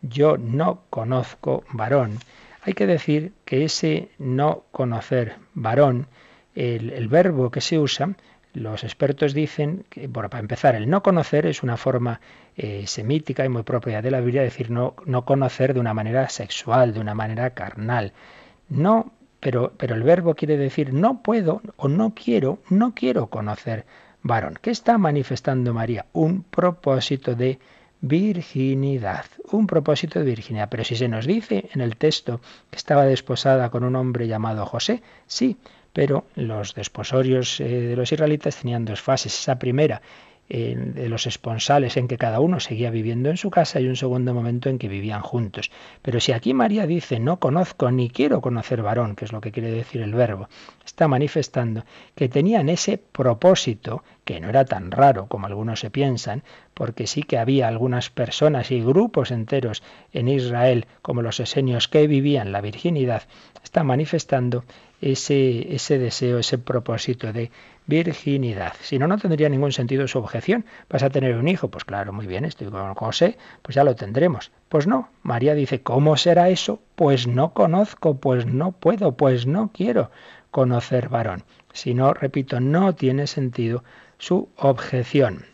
[0.04, 2.20] yo no conozco varón.
[2.70, 6.06] Hay que decir que ese no conocer varón,
[6.54, 8.16] el, verbo que se usa,
[8.54, 12.22] los expertos dicen que, para empezar, el no conocer es una forma
[12.56, 16.30] eh, semítica y muy propia de la Biblia, decir no, no conocer de una manera
[16.30, 18.14] sexual, de una manera carnal.
[18.68, 23.88] No, pero, pero el verbo quiere decir no puedo o no quiero, no quiero conocer
[24.22, 24.60] varón.
[24.62, 26.06] ¿Qué está manifestando María?
[26.14, 27.58] Un propósito de
[28.02, 30.70] virginidad, un propósito de virginidad.
[30.70, 34.66] Pero si se nos dice en el texto que estaba desposada con un hombre llamado
[34.66, 35.58] José, sí,
[35.94, 39.38] pero los desposorios eh, de los israelitas tenían dos fases.
[39.38, 40.02] Esa primera,
[40.50, 44.34] de los esponsales en que cada uno seguía viviendo en su casa y un segundo
[44.34, 45.70] momento en que vivían juntos.
[46.02, 49.52] Pero si aquí María dice no conozco ni quiero conocer varón, que es lo que
[49.52, 50.50] quiere decir el verbo,
[50.84, 51.84] está manifestando
[52.16, 57.22] que tenían ese propósito, que no era tan raro como algunos se piensan, porque sí
[57.22, 59.84] que había algunas personas y grupos enteros
[60.14, 63.24] en Israel, como los esenios, que vivían la virginidad,
[63.64, 64.64] está manifestando
[65.02, 67.52] ese, ese deseo, ese propósito de
[67.90, 68.74] virginidad.
[68.82, 70.64] Si no, no tendría ningún sentido su objeción.
[70.90, 71.70] ¿Vas a tener un hijo?
[71.70, 74.52] Pues claro, muy bien, estoy con José, pues ya lo tendremos.
[74.70, 76.80] Pues no, María dice, ¿cómo será eso?
[76.96, 80.12] Pues no conozco, pues no puedo, pues no quiero
[80.52, 81.44] conocer varón.
[81.74, 83.84] Si no, repito, no tiene sentido
[84.18, 85.46] su objeción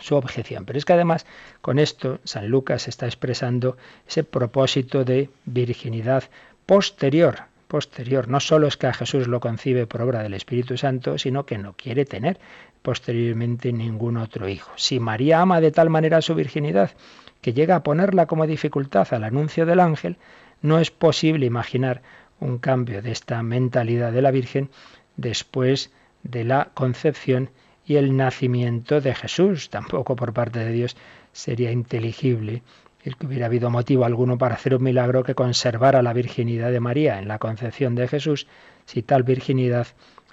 [0.00, 0.64] su objeción.
[0.64, 1.24] Pero es que además
[1.60, 3.76] con esto San Lucas está expresando
[4.08, 6.24] ese propósito de virginidad
[6.66, 8.28] posterior posterior.
[8.28, 11.58] No solo es que a Jesús lo concibe por obra del Espíritu Santo, sino que
[11.58, 12.38] no quiere tener
[12.82, 14.70] posteriormente ningún otro hijo.
[14.76, 16.92] Si María ama de tal manera su virginidad
[17.40, 20.18] que llega a ponerla como dificultad al anuncio del ángel,
[20.62, 22.02] no es posible imaginar
[22.38, 24.70] un cambio de esta mentalidad de la Virgen
[25.16, 25.90] después
[26.22, 27.50] de la concepción
[27.84, 29.68] y el nacimiento de Jesús.
[29.68, 30.96] Tampoco por parte de Dios
[31.32, 32.62] sería inteligible
[33.04, 36.80] el que hubiera habido motivo alguno para hacer un milagro que conservara la virginidad de
[36.80, 38.46] María en la concepción de Jesús,
[38.86, 39.86] si tal virginidad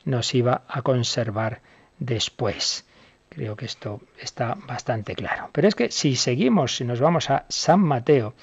[0.06, 1.62] nos iba a conservar
[2.00, 2.86] después.
[3.30, 5.50] Creo que esto está bastante claro.
[5.52, 8.34] Pero es que si seguimos, si nos vamos a San Mateo,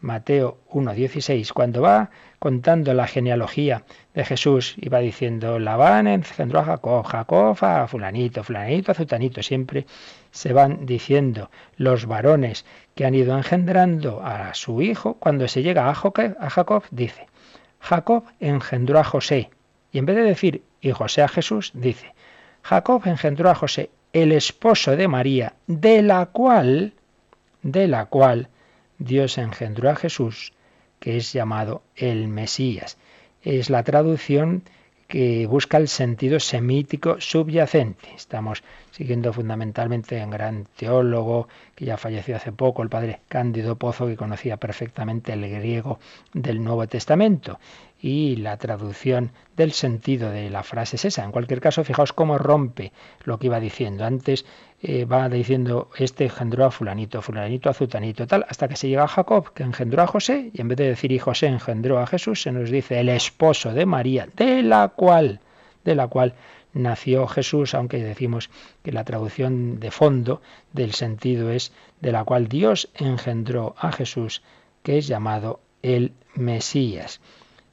[0.00, 2.10] Mateo 1.16, cuando va
[2.46, 3.82] contando la genealogía
[4.14, 9.42] de Jesús y va diciendo, Labán engendró a Jacob, Jacob a fulanito, fulanito a zutanito,
[9.42, 9.84] siempre
[10.30, 15.90] se van diciendo los varones que han ido engendrando a su hijo, cuando se llega
[15.90, 17.26] a Jacob, dice,
[17.80, 19.50] Jacob engendró a José,
[19.90, 22.14] y en vez de decir, y José a Jesús, dice,
[22.62, 26.92] Jacob engendró a José, el esposo de María, de la cual,
[27.62, 28.50] de la cual
[28.98, 30.52] Dios engendró a Jesús,
[31.06, 32.98] que es llamado el Mesías.
[33.40, 34.64] Es la traducción
[35.06, 38.08] que busca el sentido semítico subyacente.
[38.16, 43.76] Estamos siguiendo fundamentalmente a un gran teólogo que ya falleció hace poco, el padre Cándido
[43.76, 46.00] Pozo, que conocía perfectamente el griego
[46.32, 47.60] del Nuevo Testamento.
[48.08, 51.24] Y la traducción del sentido de la frase es esa.
[51.24, 52.92] En cualquier caso, fijaos cómo rompe
[53.24, 54.04] lo que iba diciendo.
[54.04, 54.46] Antes
[54.80, 59.02] eh, va diciendo, este engendró a fulanito, fulanito a zutanito, tal, hasta que se llega
[59.02, 62.06] a Jacob, que engendró a José, y en vez de decir y José engendró a
[62.06, 65.40] Jesús, se nos dice el esposo de María, de la cual,
[65.84, 66.34] de la cual
[66.74, 68.50] nació Jesús, aunque decimos
[68.84, 70.42] que la traducción de fondo
[70.72, 74.42] del sentido es de la cual Dios engendró a Jesús,
[74.84, 77.20] que es llamado el Mesías.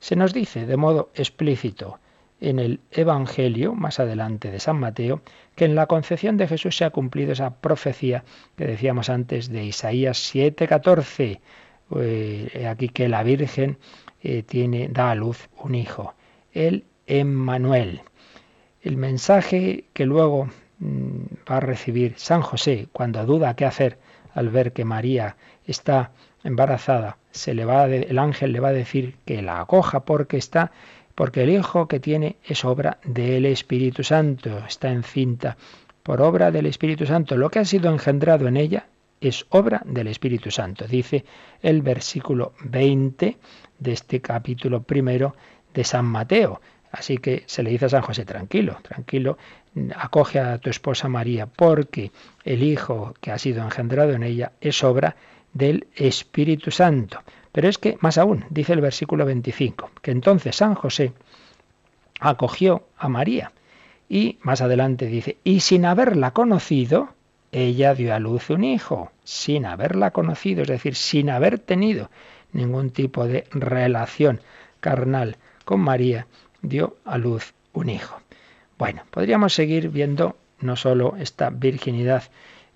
[0.03, 1.97] Se nos dice de modo explícito
[2.41, 5.21] en el Evangelio, más adelante de San Mateo,
[5.55, 8.25] que en la concepción de Jesús se ha cumplido esa profecía
[8.57, 11.39] que decíamos antes de Isaías 7:14,
[11.95, 13.77] eh, aquí que la Virgen
[14.21, 16.15] eh, tiene, da a luz un hijo,
[16.51, 18.01] el Emmanuel.
[18.81, 23.99] El mensaje que luego mm, va a recibir San José cuando duda qué hacer
[24.33, 26.11] al ver que María está
[26.43, 30.71] embarazada, se le va el ángel le va a decir que la acoja porque está
[31.15, 35.57] porque el hijo que tiene es obra del Espíritu Santo, está encinta
[36.01, 37.37] por obra del Espíritu Santo.
[37.37, 38.87] Lo que ha sido engendrado en ella
[39.21, 41.23] es obra del Espíritu Santo, dice
[41.61, 43.37] el versículo 20
[43.79, 45.35] de este capítulo primero
[45.73, 46.61] de San Mateo.
[46.93, 49.39] Así que se le dice a San José, tranquilo, tranquilo,
[49.95, 52.11] acoge a tu esposa María, porque
[52.45, 55.15] el Hijo que ha sido engendrado en ella es obra
[55.53, 57.23] del Espíritu Santo.
[57.51, 61.13] Pero es que, más aún, dice el versículo 25, que entonces San José
[62.19, 63.51] acogió a María.
[64.07, 67.09] Y más adelante dice, y sin haberla conocido,
[67.51, 72.11] ella dio a luz un hijo, sin haberla conocido, es decir, sin haber tenido
[72.51, 74.41] ningún tipo de relación
[74.79, 76.27] carnal con María,
[76.63, 78.19] dio a luz un hijo.
[78.79, 82.23] Bueno, podríamos seguir viendo no solo esta virginidad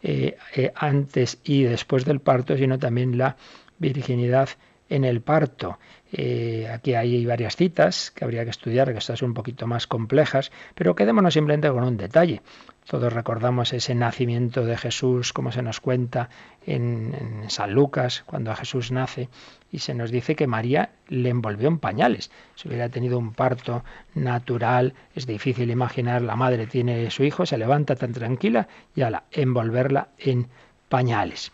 [0.04, 3.36] eh, eh, antes y después del parto, sino también la
[3.80, 4.50] virginidad
[4.89, 5.80] en el parto.
[6.12, 9.88] Eh, aquí hay varias citas que habría que estudiar, que estas son un poquito más
[9.88, 12.41] complejas, pero quedémonos simplemente con un detalle.
[12.86, 16.30] Todos recordamos ese nacimiento de Jesús, como se nos cuenta
[16.65, 19.28] en, en, San Lucas, cuando Jesús nace,
[19.70, 22.32] y se nos dice que María le envolvió en pañales.
[22.56, 23.84] Si hubiera tenido un parto
[24.15, 29.10] natural, es difícil imaginar, la madre tiene su hijo, se levanta tan tranquila y a
[29.10, 30.48] la envolverla en
[30.88, 31.52] pañales.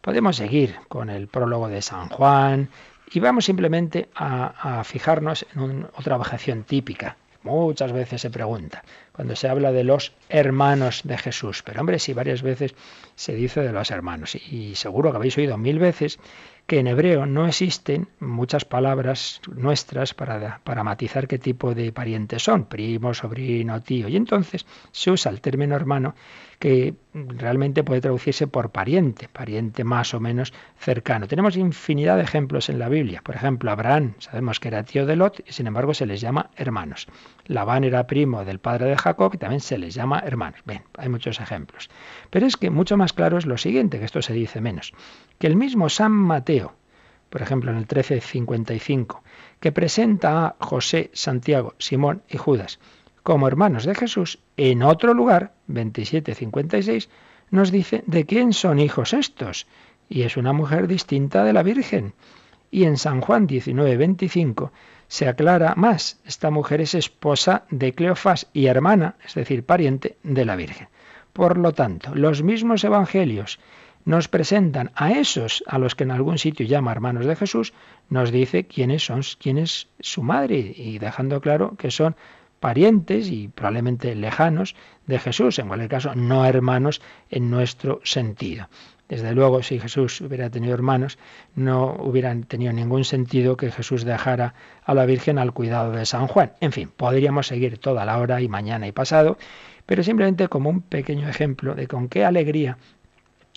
[0.00, 2.68] Podemos seguir con el prólogo de San Juan
[3.12, 7.16] y vamos simplemente a, fijarnos en otra objeción típica.
[7.42, 12.12] Muchas veces se pregunta, cuando se habla de los hermanos de Jesús, pero hombre, sí,
[12.12, 12.74] varias veces
[13.14, 16.18] se dice de los hermanos, y seguro que habéis oído mil veces
[16.66, 22.42] que en hebreo no existen muchas palabras nuestras para, para matizar qué tipo de parientes
[22.42, 26.14] son, primo, sobrino, tío, y entonces se usa el término hermano
[26.58, 31.28] que realmente puede traducirse por pariente, pariente más o menos cercano.
[31.28, 33.20] Tenemos infinidad de ejemplos en la Biblia.
[33.22, 36.50] Por ejemplo, Abraham, sabemos que era tío de Lot y sin embargo se les llama
[36.56, 37.06] hermanos.
[37.46, 40.60] Labán era primo del padre de Jacob y también se les llama hermanos.
[40.64, 41.90] Ven, hay muchos ejemplos.
[42.30, 44.92] Pero es que mucho más claro es lo siguiente, que esto se dice menos,
[45.38, 46.55] que el mismo San Mateo,
[47.30, 49.22] por ejemplo en el 1355,
[49.60, 52.78] que presenta a José, Santiago, Simón y Judas
[53.26, 57.08] como hermanos de Jesús, en otro lugar, 27.56,
[57.50, 59.66] nos dice de quién son hijos estos.
[60.08, 62.14] Y es una mujer distinta de la Virgen.
[62.70, 64.70] Y en San Juan 19.25
[65.08, 66.20] se aclara más.
[66.24, 70.86] Esta mujer es esposa de Cleofás y hermana, es decir, pariente de la Virgen.
[71.32, 73.58] Por lo tanto, los mismos evangelios
[74.06, 77.74] nos presentan a esos a los que en algún sitio llama hermanos de Jesús,
[78.08, 82.16] nos dice quiénes son, quién es su madre y dejando claro que son
[82.60, 88.68] parientes y probablemente lejanos de Jesús, en cualquier caso no hermanos en nuestro sentido.
[89.08, 91.18] Desde luego, si Jesús hubiera tenido hermanos,
[91.54, 96.26] no hubieran tenido ningún sentido que Jesús dejara a la Virgen al cuidado de San
[96.28, 96.52] Juan.
[96.60, 99.36] En fin, podríamos seguir toda la hora y mañana y pasado,
[99.84, 102.78] pero simplemente como un pequeño ejemplo de con qué alegría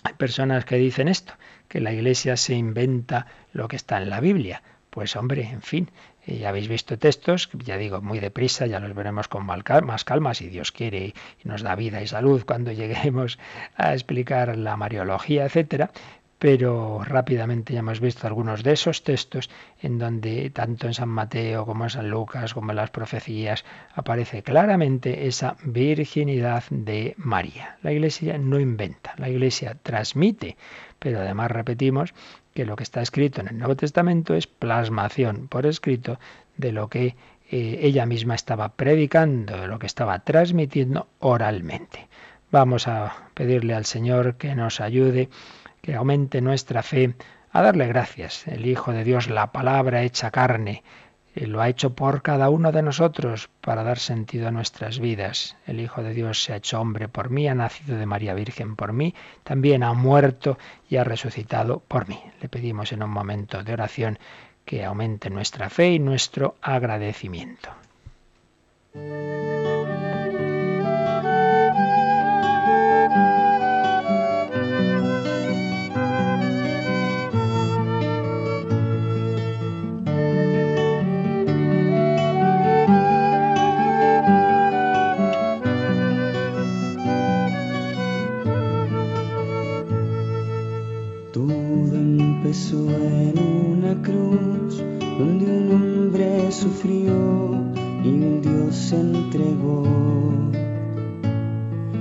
[0.02, 1.34] hay personas que dicen esto,
[1.68, 4.62] que la Iglesia se inventa lo que está en la Biblia.
[4.90, 5.90] Pues hombre, en fin,
[6.26, 10.48] ya habéis visto textos, ya digo, muy deprisa, ya los veremos con más calma, si
[10.48, 13.38] Dios quiere y nos da vida y salud cuando lleguemos
[13.76, 15.90] a explicar la Mariología, etcétera.
[16.40, 19.50] Pero rápidamente ya hemos visto algunos de esos textos
[19.82, 24.42] en donde tanto en San Mateo como en San Lucas como en las profecías aparece
[24.42, 27.76] claramente esa virginidad de María.
[27.82, 30.56] La Iglesia no inventa, la Iglesia transmite,
[30.98, 32.14] pero además repetimos
[32.54, 36.18] que lo que está escrito en el Nuevo Testamento es plasmación por escrito
[36.56, 37.16] de lo que
[37.50, 42.08] eh, ella misma estaba predicando, de lo que estaba transmitiendo oralmente.
[42.50, 45.28] Vamos a pedirle al Señor que nos ayude,
[45.80, 47.14] que aumente nuestra fe,
[47.52, 48.46] a darle gracias.
[48.46, 50.82] El Hijo de Dios, la palabra hecha carne,
[51.34, 55.56] lo ha hecho por cada uno de nosotros para dar sentido a nuestras vidas.
[55.66, 58.76] El Hijo de Dios se ha hecho hombre por mí, ha nacido de María Virgen
[58.76, 59.14] por mí,
[59.44, 62.20] también ha muerto y ha resucitado por mí.
[62.40, 64.18] Le pedimos en un momento de oración
[64.64, 67.70] que aumente nuestra fe y nuestro agradecimiento.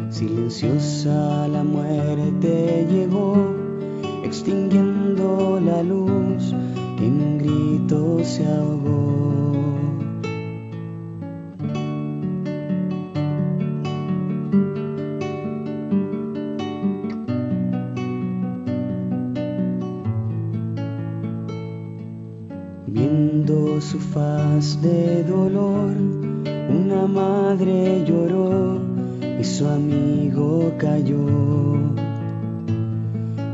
[0.10, 3.36] Silenciosa la muerte llegó,
[4.24, 6.52] extinguiendo la luz
[7.00, 9.54] en grito se ahogó.
[22.88, 26.19] Viendo su faz de dolor,
[27.00, 28.80] una madre lloró
[29.40, 31.26] y su amigo cayó.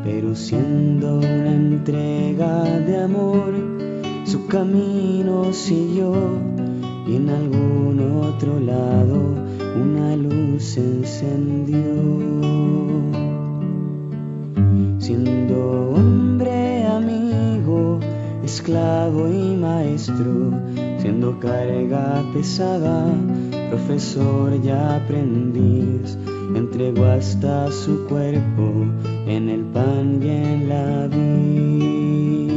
[0.04, 3.54] Pero siendo una entrega de amor,
[4.24, 6.14] su camino siguió
[7.08, 9.36] y en algún otro lado
[9.76, 11.86] una luz se encendió.
[14.98, 18.00] Siendo hombre amigo,
[18.44, 20.52] esclavo y maestro,
[20.98, 23.06] siendo carga pesada,
[23.76, 26.18] profesor y aprendiz,
[26.56, 28.86] entregó hasta su cuerpo
[29.28, 32.52] en el pan y en la vid.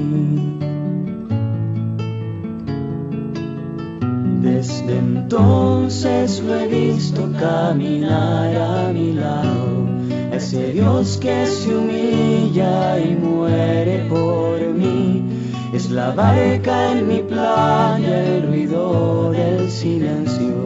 [4.42, 9.88] Desde entonces lo he visto caminar a mi lado,
[10.32, 15.24] ese Dios que se humilla y muere por mí
[15.72, 20.57] es la barca en mi playa, el ruido del silencio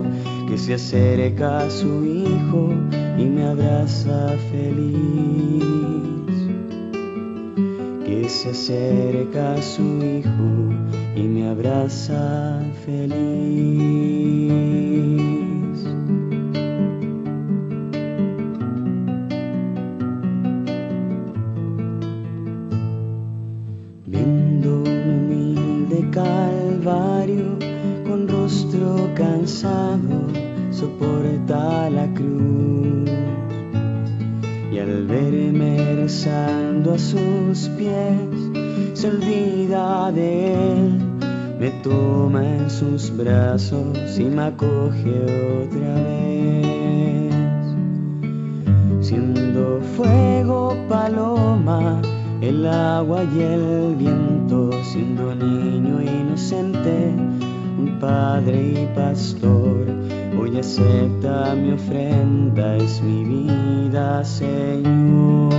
[0.53, 2.74] que se acerca a su hijo
[3.16, 5.64] y me abraza feliz.
[8.05, 10.68] Que se acerca a su hijo
[11.16, 14.12] y me abraza feliz.
[29.14, 30.22] cansado
[30.83, 33.09] soporta la cruz.
[34.72, 38.18] Y al verme rezando a sus pies
[38.95, 40.99] se olvida de él,
[41.61, 45.14] me toma en sus brazos y me acoge
[45.62, 47.35] otra vez.
[49.01, 52.03] Siendo fuego paloma,
[52.41, 57.14] el agua y el viento, siendo niño inocente
[58.03, 59.91] Padre y Pastor,
[60.53, 65.53] hoy acepta mi ofrenda, es mi vida, Señor.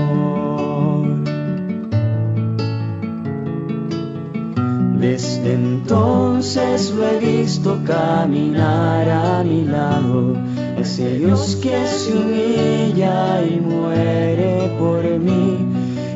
[4.99, 10.35] Desde entonces lo he visto caminar a mi lado,
[10.77, 15.57] ese Dios que se humilla y muere por mí.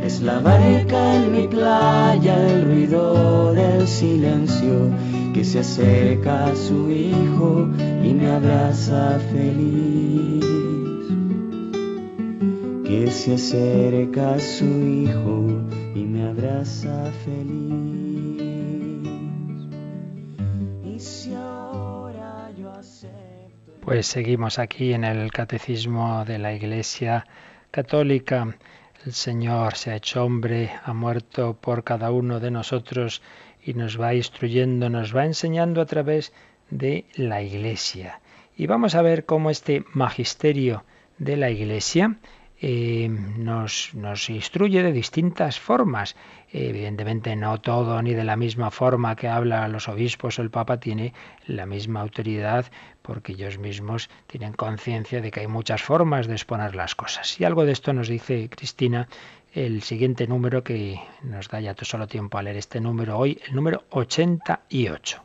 [0.03, 4.89] Es la barca en mi playa, el ruido del silencio
[5.37, 7.69] que se acerca a su hijo
[8.03, 10.43] y me abraza feliz.
[12.83, 15.45] Que se acerca a su hijo
[15.93, 18.41] y me abraza feliz.
[20.83, 23.73] Y si ahora yo acepto...
[23.81, 27.27] Pues seguimos aquí en el Catecismo de la Iglesia
[27.69, 28.57] Católica.
[29.05, 33.21] El Señor se ha hecho hombre, ha muerto por cada uno de nosotros
[33.67, 36.31] y nos va instruyendo, nos va enseñando a través
[36.69, 38.21] de la Iglesia.
[38.55, 40.85] Y vamos a ver cómo este magisterio
[41.17, 42.15] de la Iglesia
[42.61, 46.15] eh, nos, nos, instruye de distintas formas.
[46.51, 50.79] Evidentemente no todo ni de la misma forma que hablan los obispos o el Papa
[50.79, 51.13] tiene
[51.45, 52.65] la misma autoridad
[53.01, 57.39] porque ellos mismos tienen conciencia de que hay muchas formas de exponer las cosas.
[57.39, 59.07] Y algo de esto nos dice Cristina
[59.57, 63.55] el siguiente número que nos da ya solo tiempo a leer este número hoy, el
[63.55, 65.23] número 88.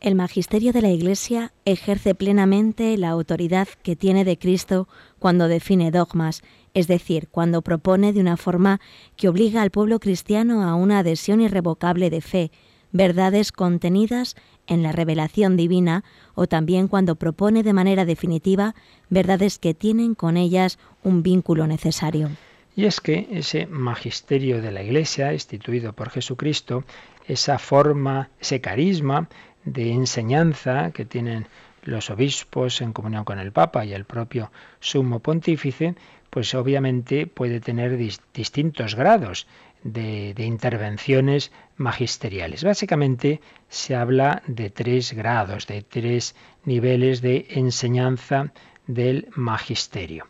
[0.00, 4.88] El magisterio de la Iglesia ejerce plenamente la autoridad que tiene de Cristo
[5.18, 6.42] cuando define dogmas,
[6.72, 8.80] es decir, cuando propone de una forma
[9.16, 12.50] que obliga al pueblo cristiano a una adhesión irrevocable de fe,
[12.92, 14.36] verdades contenidas
[14.66, 16.02] en la revelación divina
[16.34, 18.74] o también cuando propone de manera definitiva
[19.10, 22.30] verdades que tienen con ellas un vínculo necesario.
[22.76, 26.84] Y es que ese magisterio de la Iglesia, instituido por Jesucristo,
[27.26, 29.28] esa forma, ese carisma
[29.64, 31.46] de enseñanza que tienen
[31.82, 34.50] los obispos en comunión con el Papa y el propio
[34.80, 35.94] sumo pontífice,
[36.30, 37.96] pues obviamente puede tener
[38.32, 39.46] distintos grados
[39.84, 42.64] de, de, intervenciones magisteriales.
[42.64, 48.52] Básicamente se habla de tres grados, de tres niveles de enseñanza
[48.86, 50.26] del magisterio.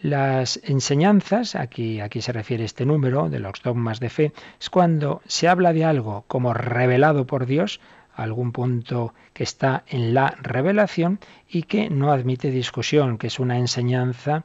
[0.00, 5.22] Las enseñanzas, aquí, aquí se refiere este número de los dogmas de fe, es cuando
[5.26, 7.80] se habla de algo como revelado por Dios,
[8.14, 11.18] algún punto que está en la revelación
[11.48, 14.44] y que no admite discusión, que es una enseñanza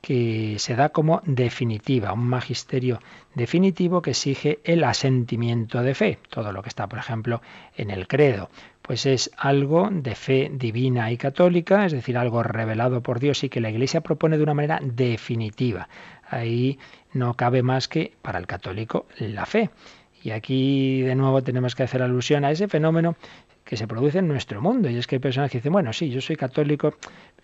[0.00, 3.00] que se da como definitiva, un magisterio
[3.34, 7.42] definitivo que exige el asentimiento de fe, todo lo que está, por ejemplo,
[7.76, 8.50] en el credo
[8.92, 13.48] pues es algo de fe divina y católica, es decir, algo revelado por Dios y
[13.48, 15.88] que la Iglesia propone de una manera definitiva.
[16.28, 16.78] Ahí
[17.14, 19.70] no cabe más que para el católico la fe.
[20.22, 23.16] Y aquí de nuevo tenemos que hacer alusión a ese fenómeno
[23.64, 24.90] que se produce en nuestro mundo.
[24.90, 26.94] Y es que hay personas que dicen, bueno, sí, yo soy católico,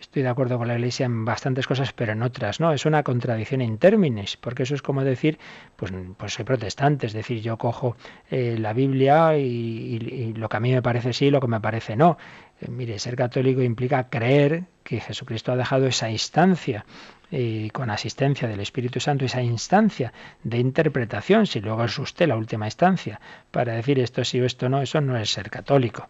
[0.00, 2.72] estoy de acuerdo con la Iglesia en bastantes cosas, pero en otras no.
[2.72, 5.38] Es una contradicción en términos, porque eso es como decir,
[5.76, 7.96] pues, pues soy protestante, es decir, yo cojo
[8.30, 11.96] eh, la Biblia y, lo que a mí me parece sí, lo que me parece
[11.96, 12.18] no.
[12.60, 16.84] Eh, mire, ser católico implica creer que Jesucristo ha dejado esa instancia
[17.30, 20.12] y con asistencia del Espíritu Santo, esa instancia
[20.42, 23.20] de interpretación, si luego es usted la última instancia
[23.50, 26.08] para decir esto sí o esto no, eso no es ser católico.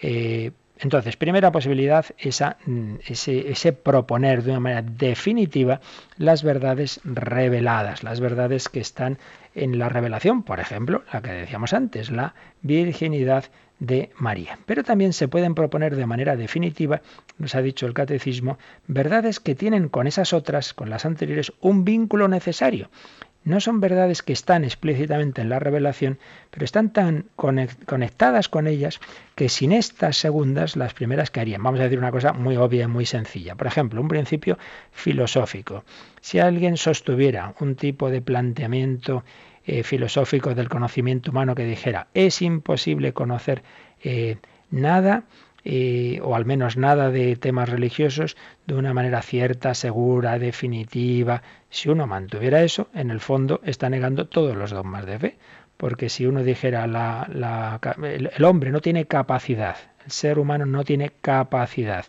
[0.00, 5.80] Eh, entonces, primera posibilidad, esa, mm, ese, proponer de una manera definitiva
[6.18, 9.18] las verdades reveladas, las verdades que están
[9.54, 13.46] en la revelación, por ejemplo, la que decíamos antes, la virginidad
[13.78, 14.58] de María.
[14.66, 17.02] Pero también se pueden proponer de manera definitiva,
[17.38, 21.84] nos ha dicho el catecismo, verdades que tienen con esas otras, con las anteriores, un
[21.84, 22.90] vínculo necesario.
[23.44, 26.18] No son verdades que están explícitamente en la revelación,
[26.50, 28.98] pero están tan conectadas con ellas
[29.36, 31.62] que sin estas segundas las primeras caerían.
[31.62, 33.54] Vamos a decir una cosa muy obvia y muy sencilla.
[33.54, 34.58] Por ejemplo, un principio
[34.90, 35.84] filosófico.
[36.20, 39.22] Si alguien sostuviera un tipo de planteamiento
[39.66, 43.62] eh, filosófico del conocimiento humano que dijera es imposible conocer
[44.02, 44.36] eh,
[44.70, 45.24] nada
[45.68, 48.36] eh, o al menos nada de temas religiosos
[48.68, 51.42] de una manera cierta, segura, definitiva.
[51.70, 55.38] Si uno mantuviera eso, en el fondo está negando todos los dogmas de fe.
[55.76, 60.84] Porque si uno dijera la, la, el hombre no tiene capacidad, el ser humano no
[60.84, 62.06] tiene capacidad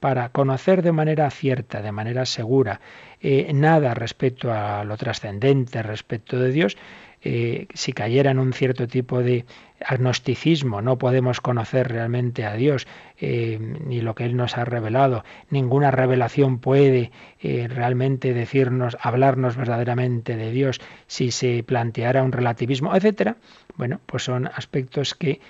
[0.00, 2.80] para conocer de manera cierta, de manera segura,
[3.26, 6.76] eh, nada respecto a lo trascendente, respecto de Dios,
[7.22, 9.46] eh, si cayera en un cierto tipo de
[9.82, 12.86] agnosticismo, no podemos conocer realmente a Dios,
[13.18, 17.12] eh, ni lo que Él nos ha revelado, ninguna revelación puede
[17.42, 23.38] realmente decirnos, hablarnos verdaderamente de Dios si se planteara un relativismo, etcétera.
[23.76, 25.40] Bueno, pues son aspectos que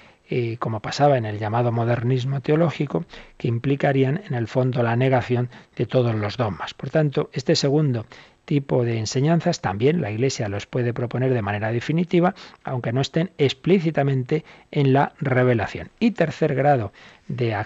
[0.59, 3.05] como pasaba en el llamado modernismo teológico,
[3.37, 6.75] que implicarían en el fondo la negación de todos los dogmas.
[6.75, 8.07] Por tanto, este segundo
[8.45, 13.31] tipo de enseñanzas también la Iglesia los puede proponer de manera definitiva, aunque no estén
[13.39, 15.91] explícitamente en la revelación.
[15.99, 16.93] Y tercer grado
[17.29, 17.57] de,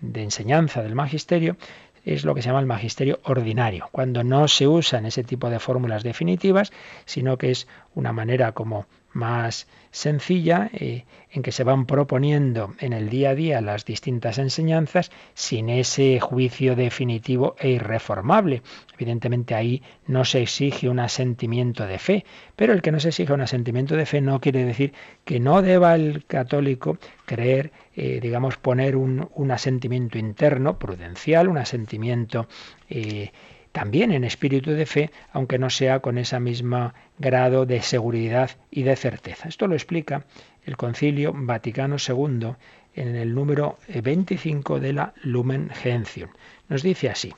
[0.00, 1.56] de, enseñanza del magisterio
[2.04, 5.58] es lo que se llama el magisterio ordinario, cuando no se usan ese tipo de
[5.58, 6.70] fórmulas definitivas,
[7.06, 12.92] sino que es una manera como más sencilla eh, en que se van proponiendo en
[12.92, 18.62] el día a día las distintas enseñanzas sin ese juicio definitivo e irreformable.
[18.94, 22.24] Evidentemente ahí no se exige un asentimiento de fe,
[22.56, 24.92] pero el que no se exija un asentimiento de fe no quiere decir
[25.24, 32.48] que no deba el católico creer, eh, digamos, poner un, asentimiento interno, prudencial, un asentimiento...
[32.90, 33.30] Eh,
[33.74, 38.84] también en espíritu de fe, aunque no sea con ese mismo grado de seguridad y
[38.84, 39.48] de certeza.
[39.48, 40.26] Esto lo explica
[40.64, 42.54] el Concilio Vaticano II
[42.94, 46.30] en el número 25 de la Lumen Gentium.
[46.68, 47.34] Nos dice así: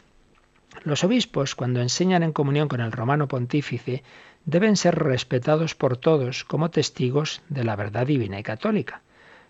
[0.84, 4.02] Los obispos, cuando enseñan en comunión con el romano pontífice,
[4.44, 9.00] deben ser respetados por todos como testigos de la verdad divina y católica.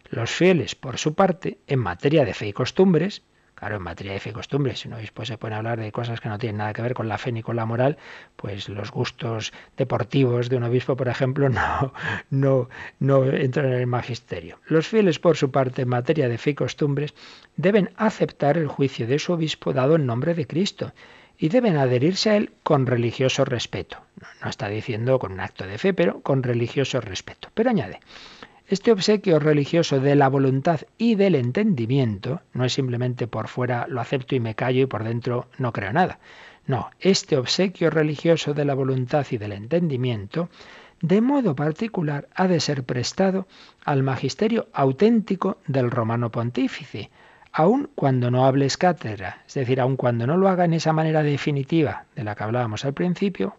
[0.09, 3.23] Los fieles, por su parte, en materia de fe y costumbres,
[3.57, 5.91] Claro, en materia de fe y costumbres, si un obispo se pone a hablar de
[5.91, 7.97] cosas que no tienen nada que ver con la fe ni con la moral,
[8.37, 11.95] pues los gustos deportivos de un obispo, por ejemplo, no,
[12.29, 12.69] no,
[13.01, 14.61] no entran en el magisterio.
[14.67, 17.15] Los fieles, por su parte, en materia de fe y costumbres,
[17.57, 20.93] deben aceptar el juicio de su obispo dado en nombre de Cristo
[21.39, 23.99] y deben adherirse a él con religioso respeto.
[24.43, 27.49] No está diciendo con un acto de fe, pero con religioso respeto.
[27.55, 28.01] Pero añade,
[28.69, 34.01] este obsequio religioso de la voluntad y del entendimiento no es simplemente por fuera lo
[34.01, 36.19] acepto y me callo y por dentro no creo nada.
[36.67, 40.49] No, este obsequio religioso de la voluntad y del entendimiento
[41.01, 43.47] de modo particular ha de ser prestado
[43.85, 47.11] al magisterio auténtico del romano pontífice,
[47.53, 51.23] aun cuando no hables cátedra, es decir, aun cuando no lo haga en esa manera
[51.23, 53.57] definitiva de la que hablábamos al principio,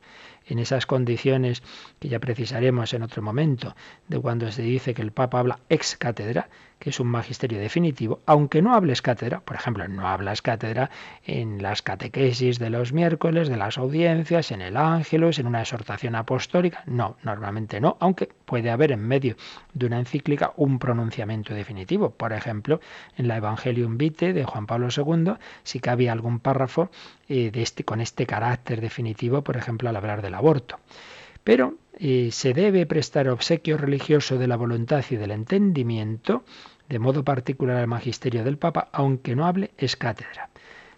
[0.48, 1.64] en esas condiciones
[2.00, 3.76] que ya precisaremos en otro momento,
[4.08, 6.50] de cuando se dice que el Papa habla ex cátedra,
[6.80, 10.90] que es un magisterio definitivo, aunque no hables cátedra, por ejemplo, no hablas cátedra
[11.26, 16.16] en las catequesis de los miércoles, de las audiencias, en el ángelus, en una exhortación
[16.16, 19.36] apostólica, no, normalmente no, aunque puede haber en medio
[19.74, 22.12] de una encíclica un pronunciamiento definitivo.
[22.12, 22.80] Por ejemplo,
[23.18, 26.90] en la Evangelium Vitae de Juan Pablo II sí que había algún párrafo
[27.28, 30.80] eh, este, con este carácter definitivo, por ejemplo, al hablar del aborto.
[31.44, 36.44] Pero eh, se debe prestar obsequio religioso de la voluntad y del entendimiento,
[36.90, 40.50] de modo particular al magisterio del Papa, aunque no hable es cátedra.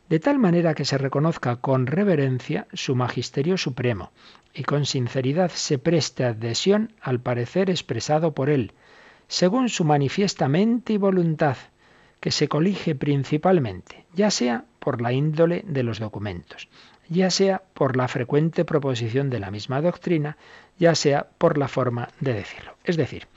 [0.10, 4.12] De tal manera que se reconozca con reverencia su magisterio supremo
[4.54, 8.74] y con sinceridad se preste adhesión al parecer expresado por él,
[9.28, 11.58] según su manifiesta mente y voluntad,
[12.20, 16.68] que se colige principalmente, ya sea por la índole de los documentos,
[17.08, 20.38] ya sea por la frecuente proposición de la misma doctrina,
[20.80, 22.76] ya sea por la forma de decirlo.
[22.84, 23.28] Es decir,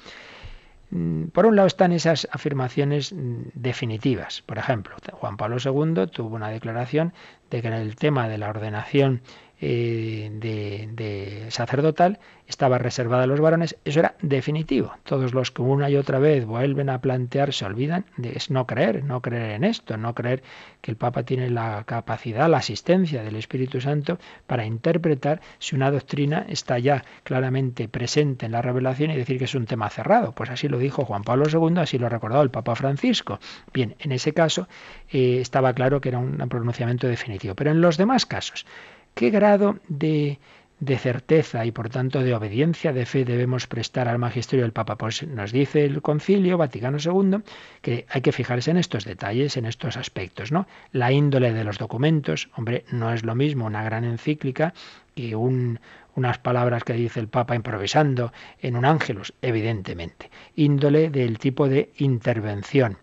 [0.90, 4.43] mm, por un lado están esas afirmaciones mm, definitivas.
[4.43, 7.12] Por ejemplo, Juan Pablo II tuvo una declaración
[7.51, 9.20] de que en el tema de la ordenación
[9.64, 14.92] eh, de, sacerdotal estaba reservada a los varones, eso era definitivo.
[15.04, 19.04] Todos los que una y otra vez vuelven a plantear se olvidan de no creer,
[19.04, 20.42] no creer en esto, no creer
[20.80, 25.92] que el Papa tiene la capacidad, la asistencia del Espíritu Santo para interpretar si una
[25.92, 30.32] doctrina está ya claramente presente en la revelación y decir que es un tema cerrado.
[30.32, 33.38] Pues así lo dijo Juan Pablo II, así lo ha recordado el Papa Francisco.
[33.72, 34.66] Bien, en ese caso
[35.10, 37.54] eh, estaba claro que era un pronunciamiento definitivo.
[37.54, 38.66] Pero en los demás casos,
[39.14, 40.38] ¿Qué grado de,
[40.80, 44.96] de certeza y por tanto de obediencia de fe debemos prestar al magisterio del Papa?
[44.96, 47.42] Pues nos dice el Concilio Vaticano II
[47.82, 50.66] que hay que fijarse en estos detalles, en estos aspectos, ¿no?
[50.90, 54.74] La índole de los documentos, hombre, no es lo mismo una gran encíclica
[55.14, 55.78] que un,
[56.16, 60.30] unas palabras que dice el Papa improvisando en un ángelus, evidentemente.
[60.56, 62.98] Índole del tipo de intervención.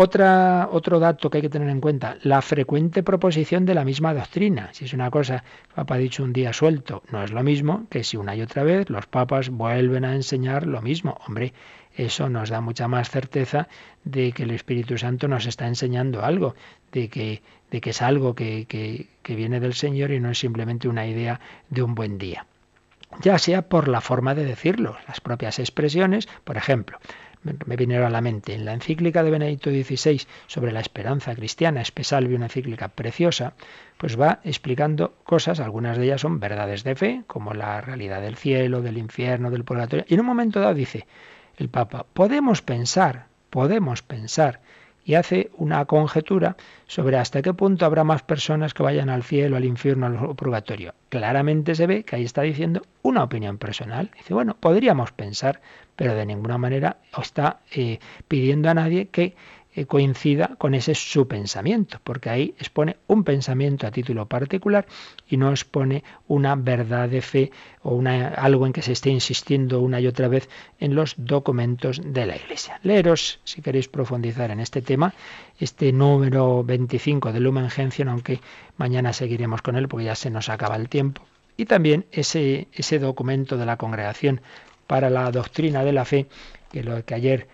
[0.00, 4.14] Otra, otro dato que hay que tener en cuenta, la frecuente proposición de la misma
[4.14, 4.68] doctrina.
[4.72, 7.84] Si es una cosa, el Papa ha dicho un día suelto, no es lo mismo
[7.90, 11.18] que si una y otra vez los papas vuelven a enseñar lo mismo.
[11.26, 11.52] Hombre,
[11.96, 13.66] eso nos da mucha más certeza
[14.04, 16.54] de que el Espíritu Santo nos está enseñando algo,
[16.92, 17.42] de que,
[17.72, 21.08] de que es algo que, que, que viene del Señor y no es simplemente una
[21.08, 21.40] idea
[21.70, 22.46] de un buen día
[23.22, 26.98] ya sea por la forma de decirlo, las propias expresiones, por ejemplo,
[27.42, 28.54] me vinieron a la mente.
[28.54, 33.54] En la encíclica de Benedicto XVI sobre la esperanza cristiana, Espesalvi, una encíclica preciosa,
[33.96, 38.36] pues va explicando cosas, algunas de ellas son verdades de fe, como la realidad del
[38.36, 40.04] cielo, del infierno, del purgatorio.
[40.08, 41.06] Y en un momento dado dice
[41.56, 44.60] el Papa, podemos pensar, podemos pensar
[45.08, 49.56] y hace una conjetura sobre hasta qué punto habrá más personas que vayan al cielo,
[49.56, 50.92] al infierno, al purgatorio.
[51.08, 54.10] Claramente se ve que ahí está diciendo una opinión personal.
[54.18, 55.62] Dice, bueno, podríamos pensar,
[55.96, 59.34] pero de ninguna manera está eh, pidiendo a nadie que
[59.86, 64.86] coincida con ese su pensamiento, porque ahí expone un pensamiento a título particular
[65.28, 67.52] y no expone una verdad de fe
[67.82, 70.48] o algo en que se esté insistiendo una y otra vez
[70.80, 72.80] en los documentos de la Iglesia.
[72.82, 75.14] Leeros, si queréis profundizar en este tema,
[75.58, 78.40] este número 25 de Lumen Gentium, aunque
[78.76, 81.22] mañana seguiremos con él porque ya se nos acaba el tiempo.
[81.56, 84.40] Y también ese, ese documento de la Congregación
[84.86, 86.26] para la Doctrina de la Fe,
[86.70, 87.48] que lo que ayer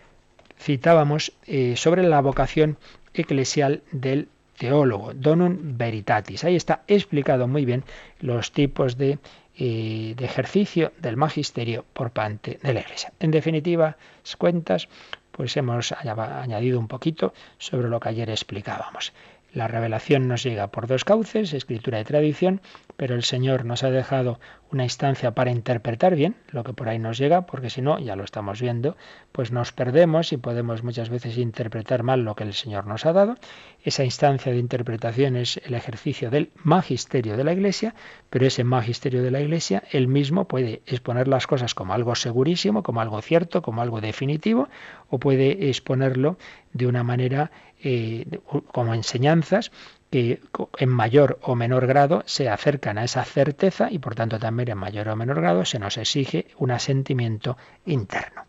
[0.65, 2.79] citábamos eh, sobre la vocación
[3.13, 6.45] eclesial del teólogo, donum veritatis.
[6.45, 7.85] Ahí está explicado muy bien
[8.21, 9.19] los tipos de,
[9.59, 13.13] eh, de ejercicio del magisterio por parte de la Iglesia.
[13.21, 13.99] En definitiva,
[14.39, 14.89] cuentas,
[15.33, 19.13] pues hemos añadido un poquito sobre lo que ayer explicábamos.
[19.55, 22.61] La revelación nos llega por dos cauces, escritura y tradición,
[22.97, 24.41] pero el Señor nos ha dejado
[24.73, 28.17] una instancia para interpretar bien lo que por ahí nos llega, porque si no, ya
[28.17, 28.97] lo estamos viendo,
[29.31, 33.13] pues nos perdemos y podemos muchas veces interpretar mal lo que el Señor nos ha
[33.13, 33.37] dado.
[33.85, 37.95] Esa instancia de interpretación es el ejercicio del magisterio de la Iglesia,
[38.31, 42.83] pero ese magisterio de la Iglesia, él mismo puede exponer las cosas como algo segurísimo,
[42.83, 44.69] como algo cierto, como algo definitivo,
[45.09, 46.39] o puede exponerlo
[46.73, 47.53] de una manera
[47.85, 48.41] eh,
[48.73, 49.71] como enseñanzas
[50.11, 50.41] que
[50.79, 54.79] en mayor o menor grado se acercan a esa certeza y por tanto también en
[54.79, 58.45] mayor o menor grado se nos exige un asentimiento interno.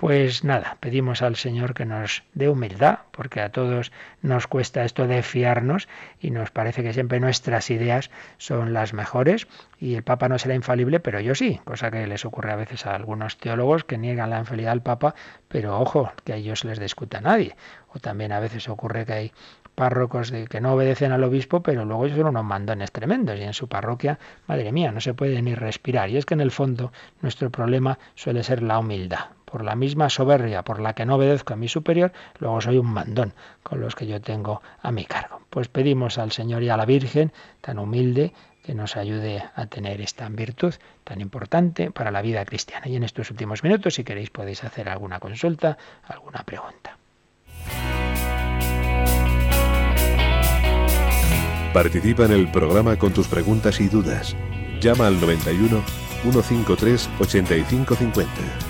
[0.00, 3.92] Pues nada, pedimos al Señor que nos dé humildad, porque a todos
[4.22, 5.88] nos cuesta esto de fiarnos
[6.18, 9.46] y nos parece que siempre nuestras ideas son las mejores
[9.78, 12.86] y el Papa no será infalible, pero yo sí, cosa que les ocurre a veces
[12.86, 15.14] a algunos teólogos que niegan la infalibilidad al Papa,
[15.48, 17.54] pero ojo, que a ellos les discuta a nadie.
[17.92, 19.32] O también a veces ocurre que hay
[19.74, 23.52] párrocos de que no obedecen al obispo, pero luego son unos mandones tremendos y en
[23.52, 26.08] su parroquia, madre mía, no se puede ni respirar.
[26.08, 26.90] Y es que en el fondo
[27.20, 31.54] nuestro problema suele ser la humildad por la misma soberbia por la que no obedezco
[31.54, 35.40] a mi superior, luego soy un mandón con los que yo tengo a mi cargo.
[35.50, 38.32] Pues pedimos al Señor y a la Virgen, tan humilde,
[38.62, 40.74] que nos ayude a tener esta virtud
[41.04, 42.86] tan importante para la vida cristiana.
[42.88, 46.96] Y en estos últimos minutos, si queréis, podéis hacer alguna consulta, alguna pregunta.
[51.72, 54.36] Participa en el programa con tus preguntas y dudas.
[54.80, 55.82] Llama al 91
[56.22, 58.69] 153 8550.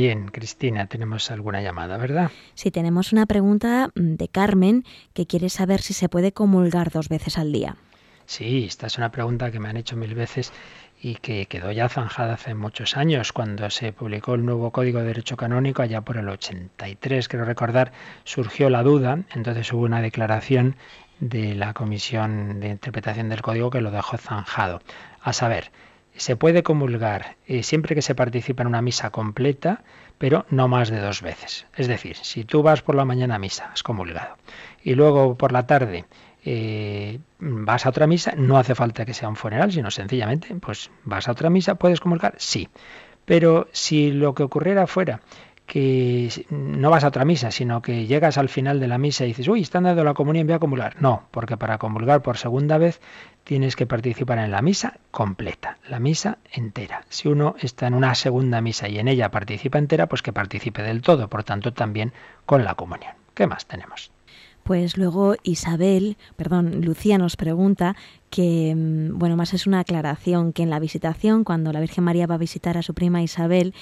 [0.00, 2.30] Bien, Cristina, tenemos alguna llamada, ¿verdad?
[2.54, 4.82] Sí, tenemos una pregunta mm, de Carmen
[5.12, 7.76] que quiere saber si se puede comulgar dos veces al día.
[8.24, 10.54] Sí, esta es una pregunta que me han hecho mil veces
[11.02, 15.04] y que quedó ya zanjada hace muchos años, cuando se publicó el nuevo Código de
[15.08, 17.92] Derecho Canónico, allá por el 83, quiero recordar,
[18.24, 20.76] surgió la duda, entonces hubo una declaración
[21.18, 24.80] de la Comisión de Interpretación del Código que lo dejó zanjado.
[25.20, 25.70] A saber,
[26.16, 29.82] se puede comulgar eh, siempre que se participa en una misa completa,
[30.18, 31.66] pero no más de dos veces.
[31.76, 34.36] Es decir, si tú vas por la mañana a misa, has comulgado,
[34.82, 36.04] y luego por la tarde
[36.44, 40.90] eh, vas a otra misa, no hace falta que sea un funeral, sino sencillamente, pues
[41.04, 42.34] vas a otra misa, ¿puedes comulgar?
[42.38, 42.68] Sí.
[43.24, 45.20] Pero si lo que ocurriera fuera
[45.70, 49.28] que no vas a otra misa, sino que llegas al final de la misa y
[49.28, 51.00] dices, uy, están dando la comunión, voy a comulgar.
[51.00, 53.00] No, porque para comulgar por segunda vez
[53.44, 57.04] tienes que participar en la misa completa, la misa entera.
[57.08, 60.82] Si uno está en una segunda misa y en ella participa entera, pues que participe
[60.82, 62.12] del todo, por tanto también
[62.46, 63.12] con la comunión.
[63.34, 64.10] ¿Qué más tenemos?
[64.64, 67.96] Pues luego Isabel, perdón, Lucía nos pregunta
[68.28, 72.26] que, mm, bueno, más es una aclaración, que en la visitación, cuando la Virgen María
[72.26, 73.74] va a visitar a su prima Isabel,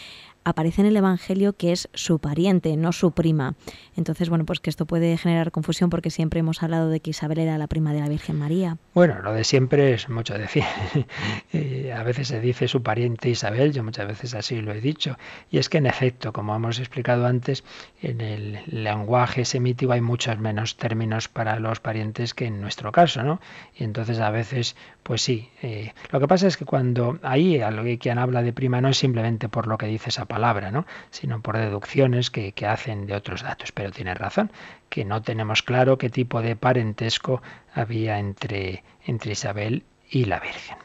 [0.45, 3.55] aparece en el Evangelio que es su pariente, no su prima.
[3.97, 7.39] Entonces, bueno, pues que esto puede generar confusión porque siempre hemos hablado de que Isabel
[7.39, 8.79] era la prima de la Virgen María.
[8.95, 10.65] Bueno, lo de siempre es mucho decir.
[11.95, 15.17] a veces se dice su pariente Isabel, yo muchas veces así lo he dicho.
[15.51, 17.65] Y es que en efecto, como hemos explicado antes,
[18.03, 23.23] en el lenguaje semítico hay muchos menos términos para los parientes que en nuestro caso,
[23.23, 23.41] ¿no?
[23.77, 24.77] Y entonces a veces,
[25.09, 25.49] pues sí.
[25.63, 27.63] Eh, lo que pasa es que cuando ahí
[27.99, 30.85] quien habla de prima no es simplemente por lo que dice esa palabra, ¿no?
[31.09, 33.73] sino por deducciones que, hacen de otros datos.
[33.73, 34.53] Pero tiene razón,
[34.91, 37.41] que no tenemos claro qué tipo de parentesco
[37.73, 40.77] había entre, entre Isabel y la Virgen.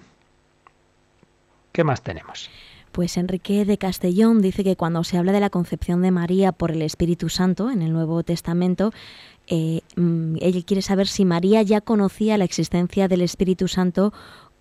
[1.74, 2.50] ¿Qué más tenemos?
[2.94, 6.70] Pues Enrique de Castellón dice que cuando se habla de la concepción de María por
[6.70, 8.94] el Espíritu Santo en el Nuevo Testamento,
[9.48, 14.14] eh, mm, él quiere saber si María ya conocía la existencia del Espíritu Santo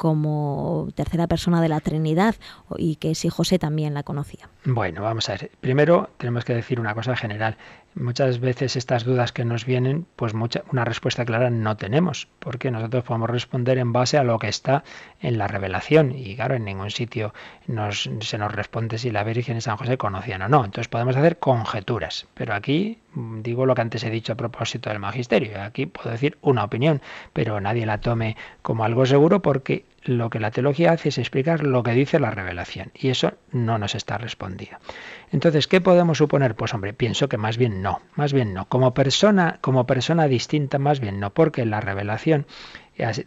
[0.03, 2.35] como tercera persona de la Trinidad
[2.77, 4.49] y que si José también la conocía.
[4.65, 5.53] Bueno, vamos a ver.
[5.61, 7.57] Primero tenemos que decir una cosa general.
[7.95, 12.73] Muchas veces estas dudas que nos vienen, pues mucha, una respuesta clara no tenemos, porque
[12.73, 14.83] nosotros podemos responder en base a lo que está
[15.21, 16.11] en la revelación.
[16.11, 17.33] Y claro, en ningún sitio
[17.67, 20.65] se nos responde si la Virgen y San José conocían o no.
[20.65, 22.27] Entonces podemos hacer conjeturas.
[22.35, 25.63] Pero aquí mm, digo lo que antes he dicho a propósito del magisterio.
[25.63, 27.03] Aquí puedo decir una opinión,
[27.33, 31.63] pero nadie la tome como algo seguro porque lo que la teología hace es explicar
[31.63, 34.79] lo que dice la revelación y eso no nos está respondido.
[35.31, 36.55] Entonces, ¿qué podemos suponer?
[36.55, 38.67] Pues hombre, pienso que más bien no, más bien no.
[38.67, 42.47] Como persona, como persona distinta, más bien no, porque la revelación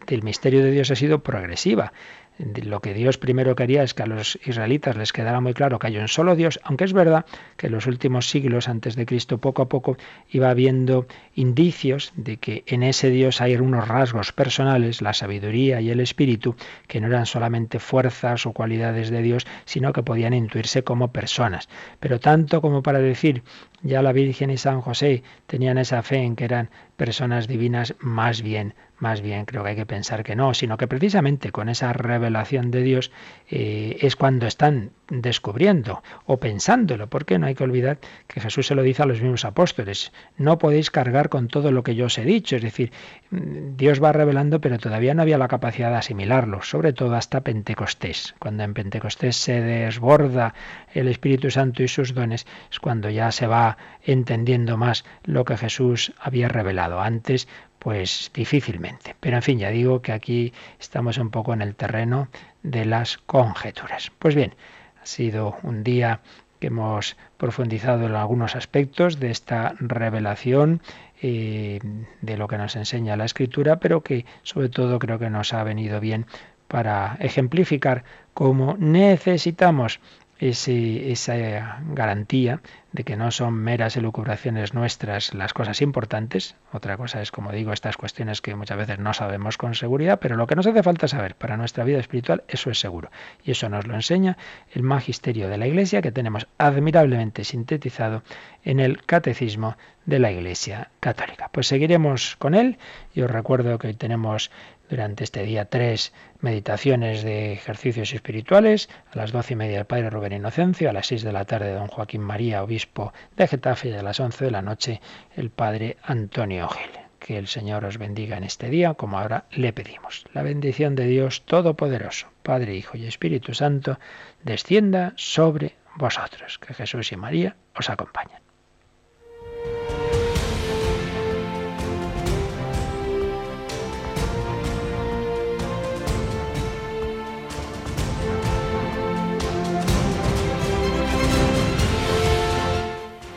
[0.08, 1.92] del misterio de Dios ha sido progresiva
[2.38, 5.88] lo que Dios primero quería es que a los israelitas les quedara muy claro que
[5.88, 7.26] hay un solo Dios, aunque es verdad
[7.56, 9.98] que en los últimos siglos antes de Cristo poco a poco
[10.30, 15.92] iba habiendo indicios de que en ese Dios hay unos rasgos personales, la sabiduría y
[15.92, 16.56] el espíritu,
[16.88, 21.70] que no eran solamente fuerzas o cualidades de Dios, sino que podían intuirse como personas.
[22.00, 23.44] Pero tanto como para decir
[23.82, 28.42] ya la Virgen y San José tenían esa fe en que eran personas divinas, más
[28.42, 31.94] bien más bien creo que hay que pensar que no, sino que precisamente con esa
[31.94, 33.12] revelación de Dios
[33.50, 38.76] eh, es cuando están descubriendo o pensándolo, porque no hay que olvidar que Jesús se
[38.76, 42.18] lo dice a los mismos apóstoles, no podéis cargar con todo lo que yo os
[42.18, 42.92] he dicho, es decir,
[43.32, 47.42] mm, Dios va revelando, pero todavía no había la capacidad de asimilarlo, sobre todo hasta
[47.42, 48.36] Pentecostés.
[48.40, 50.54] Cuando en Pentecostés se desborda
[50.94, 55.58] el Espíritu Santo y sus dones, es cuando ya se va entendiendo más lo que
[55.58, 57.02] Jesús había revelado.
[57.02, 57.48] Antes
[57.86, 59.16] pues difícilmente.
[59.20, 62.30] Pero en fin, ya digo que aquí estamos un poco en el terreno
[62.64, 64.12] de las conjeturas.
[64.18, 64.56] Pues bien,
[65.00, 66.22] ha sido un día
[66.60, 70.82] que hemos profundizado en algunos aspectos de esta revelación
[71.22, 71.80] eh,
[72.22, 75.64] de lo que nos enseña la escritura, pero que sobre todo creo que nos ha
[75.64, 76.26] venido bien
[76.68, 80.00] para ejemplificar cómo necesitamos
[80.40, 82.62] esa garantía
[82.92, 86.56] de que no son meras elucubraciones nuestras las cosas importantes.
[86.72, 90.38] Otra cosa es, como digo, estas cuestiones que muchas veces no sabemos con seguridad, pero
[90.38, 93.12] lo que nos hace falta saber para nuestra vida espiritual, eso es seguro.
[93.44, 94.38] Y eso nos lo enseña
[94.72, 98.24] el magisterio de la Iglesia que tenemos admirablemente sintetizado
[98.64, 101.50] en el Catecismo de la Iglesia Católica.
[101.52, 102.78] Pues seguiremos con él
[103.14, 104.52] y os recuerdo que hoy tenemos
[104.90, 110.10] durante este día tres meditaciones de ejercicios espirituales, a las doce y media el Padre
[110.10, 113.94] Rubén Inocencio, a las seis de la tarde don Joaquín María, obispo de Getafe, y
[113.94, 115.02] a las once de la noche
[115.36, 116.92] el Padre Antonio Gil.
[117.20, 120.26] Que el Señor os bendiga en este día, como ahora le pedimos.
[120.34, 123.98] La bendición de Dios Todopoderoso, Padre, Hijo y Espíritu Santo,
[124.44, 126.60] descienda sobre vosotros.
[126.60, 128.46] Que Jesús y María os acompañen.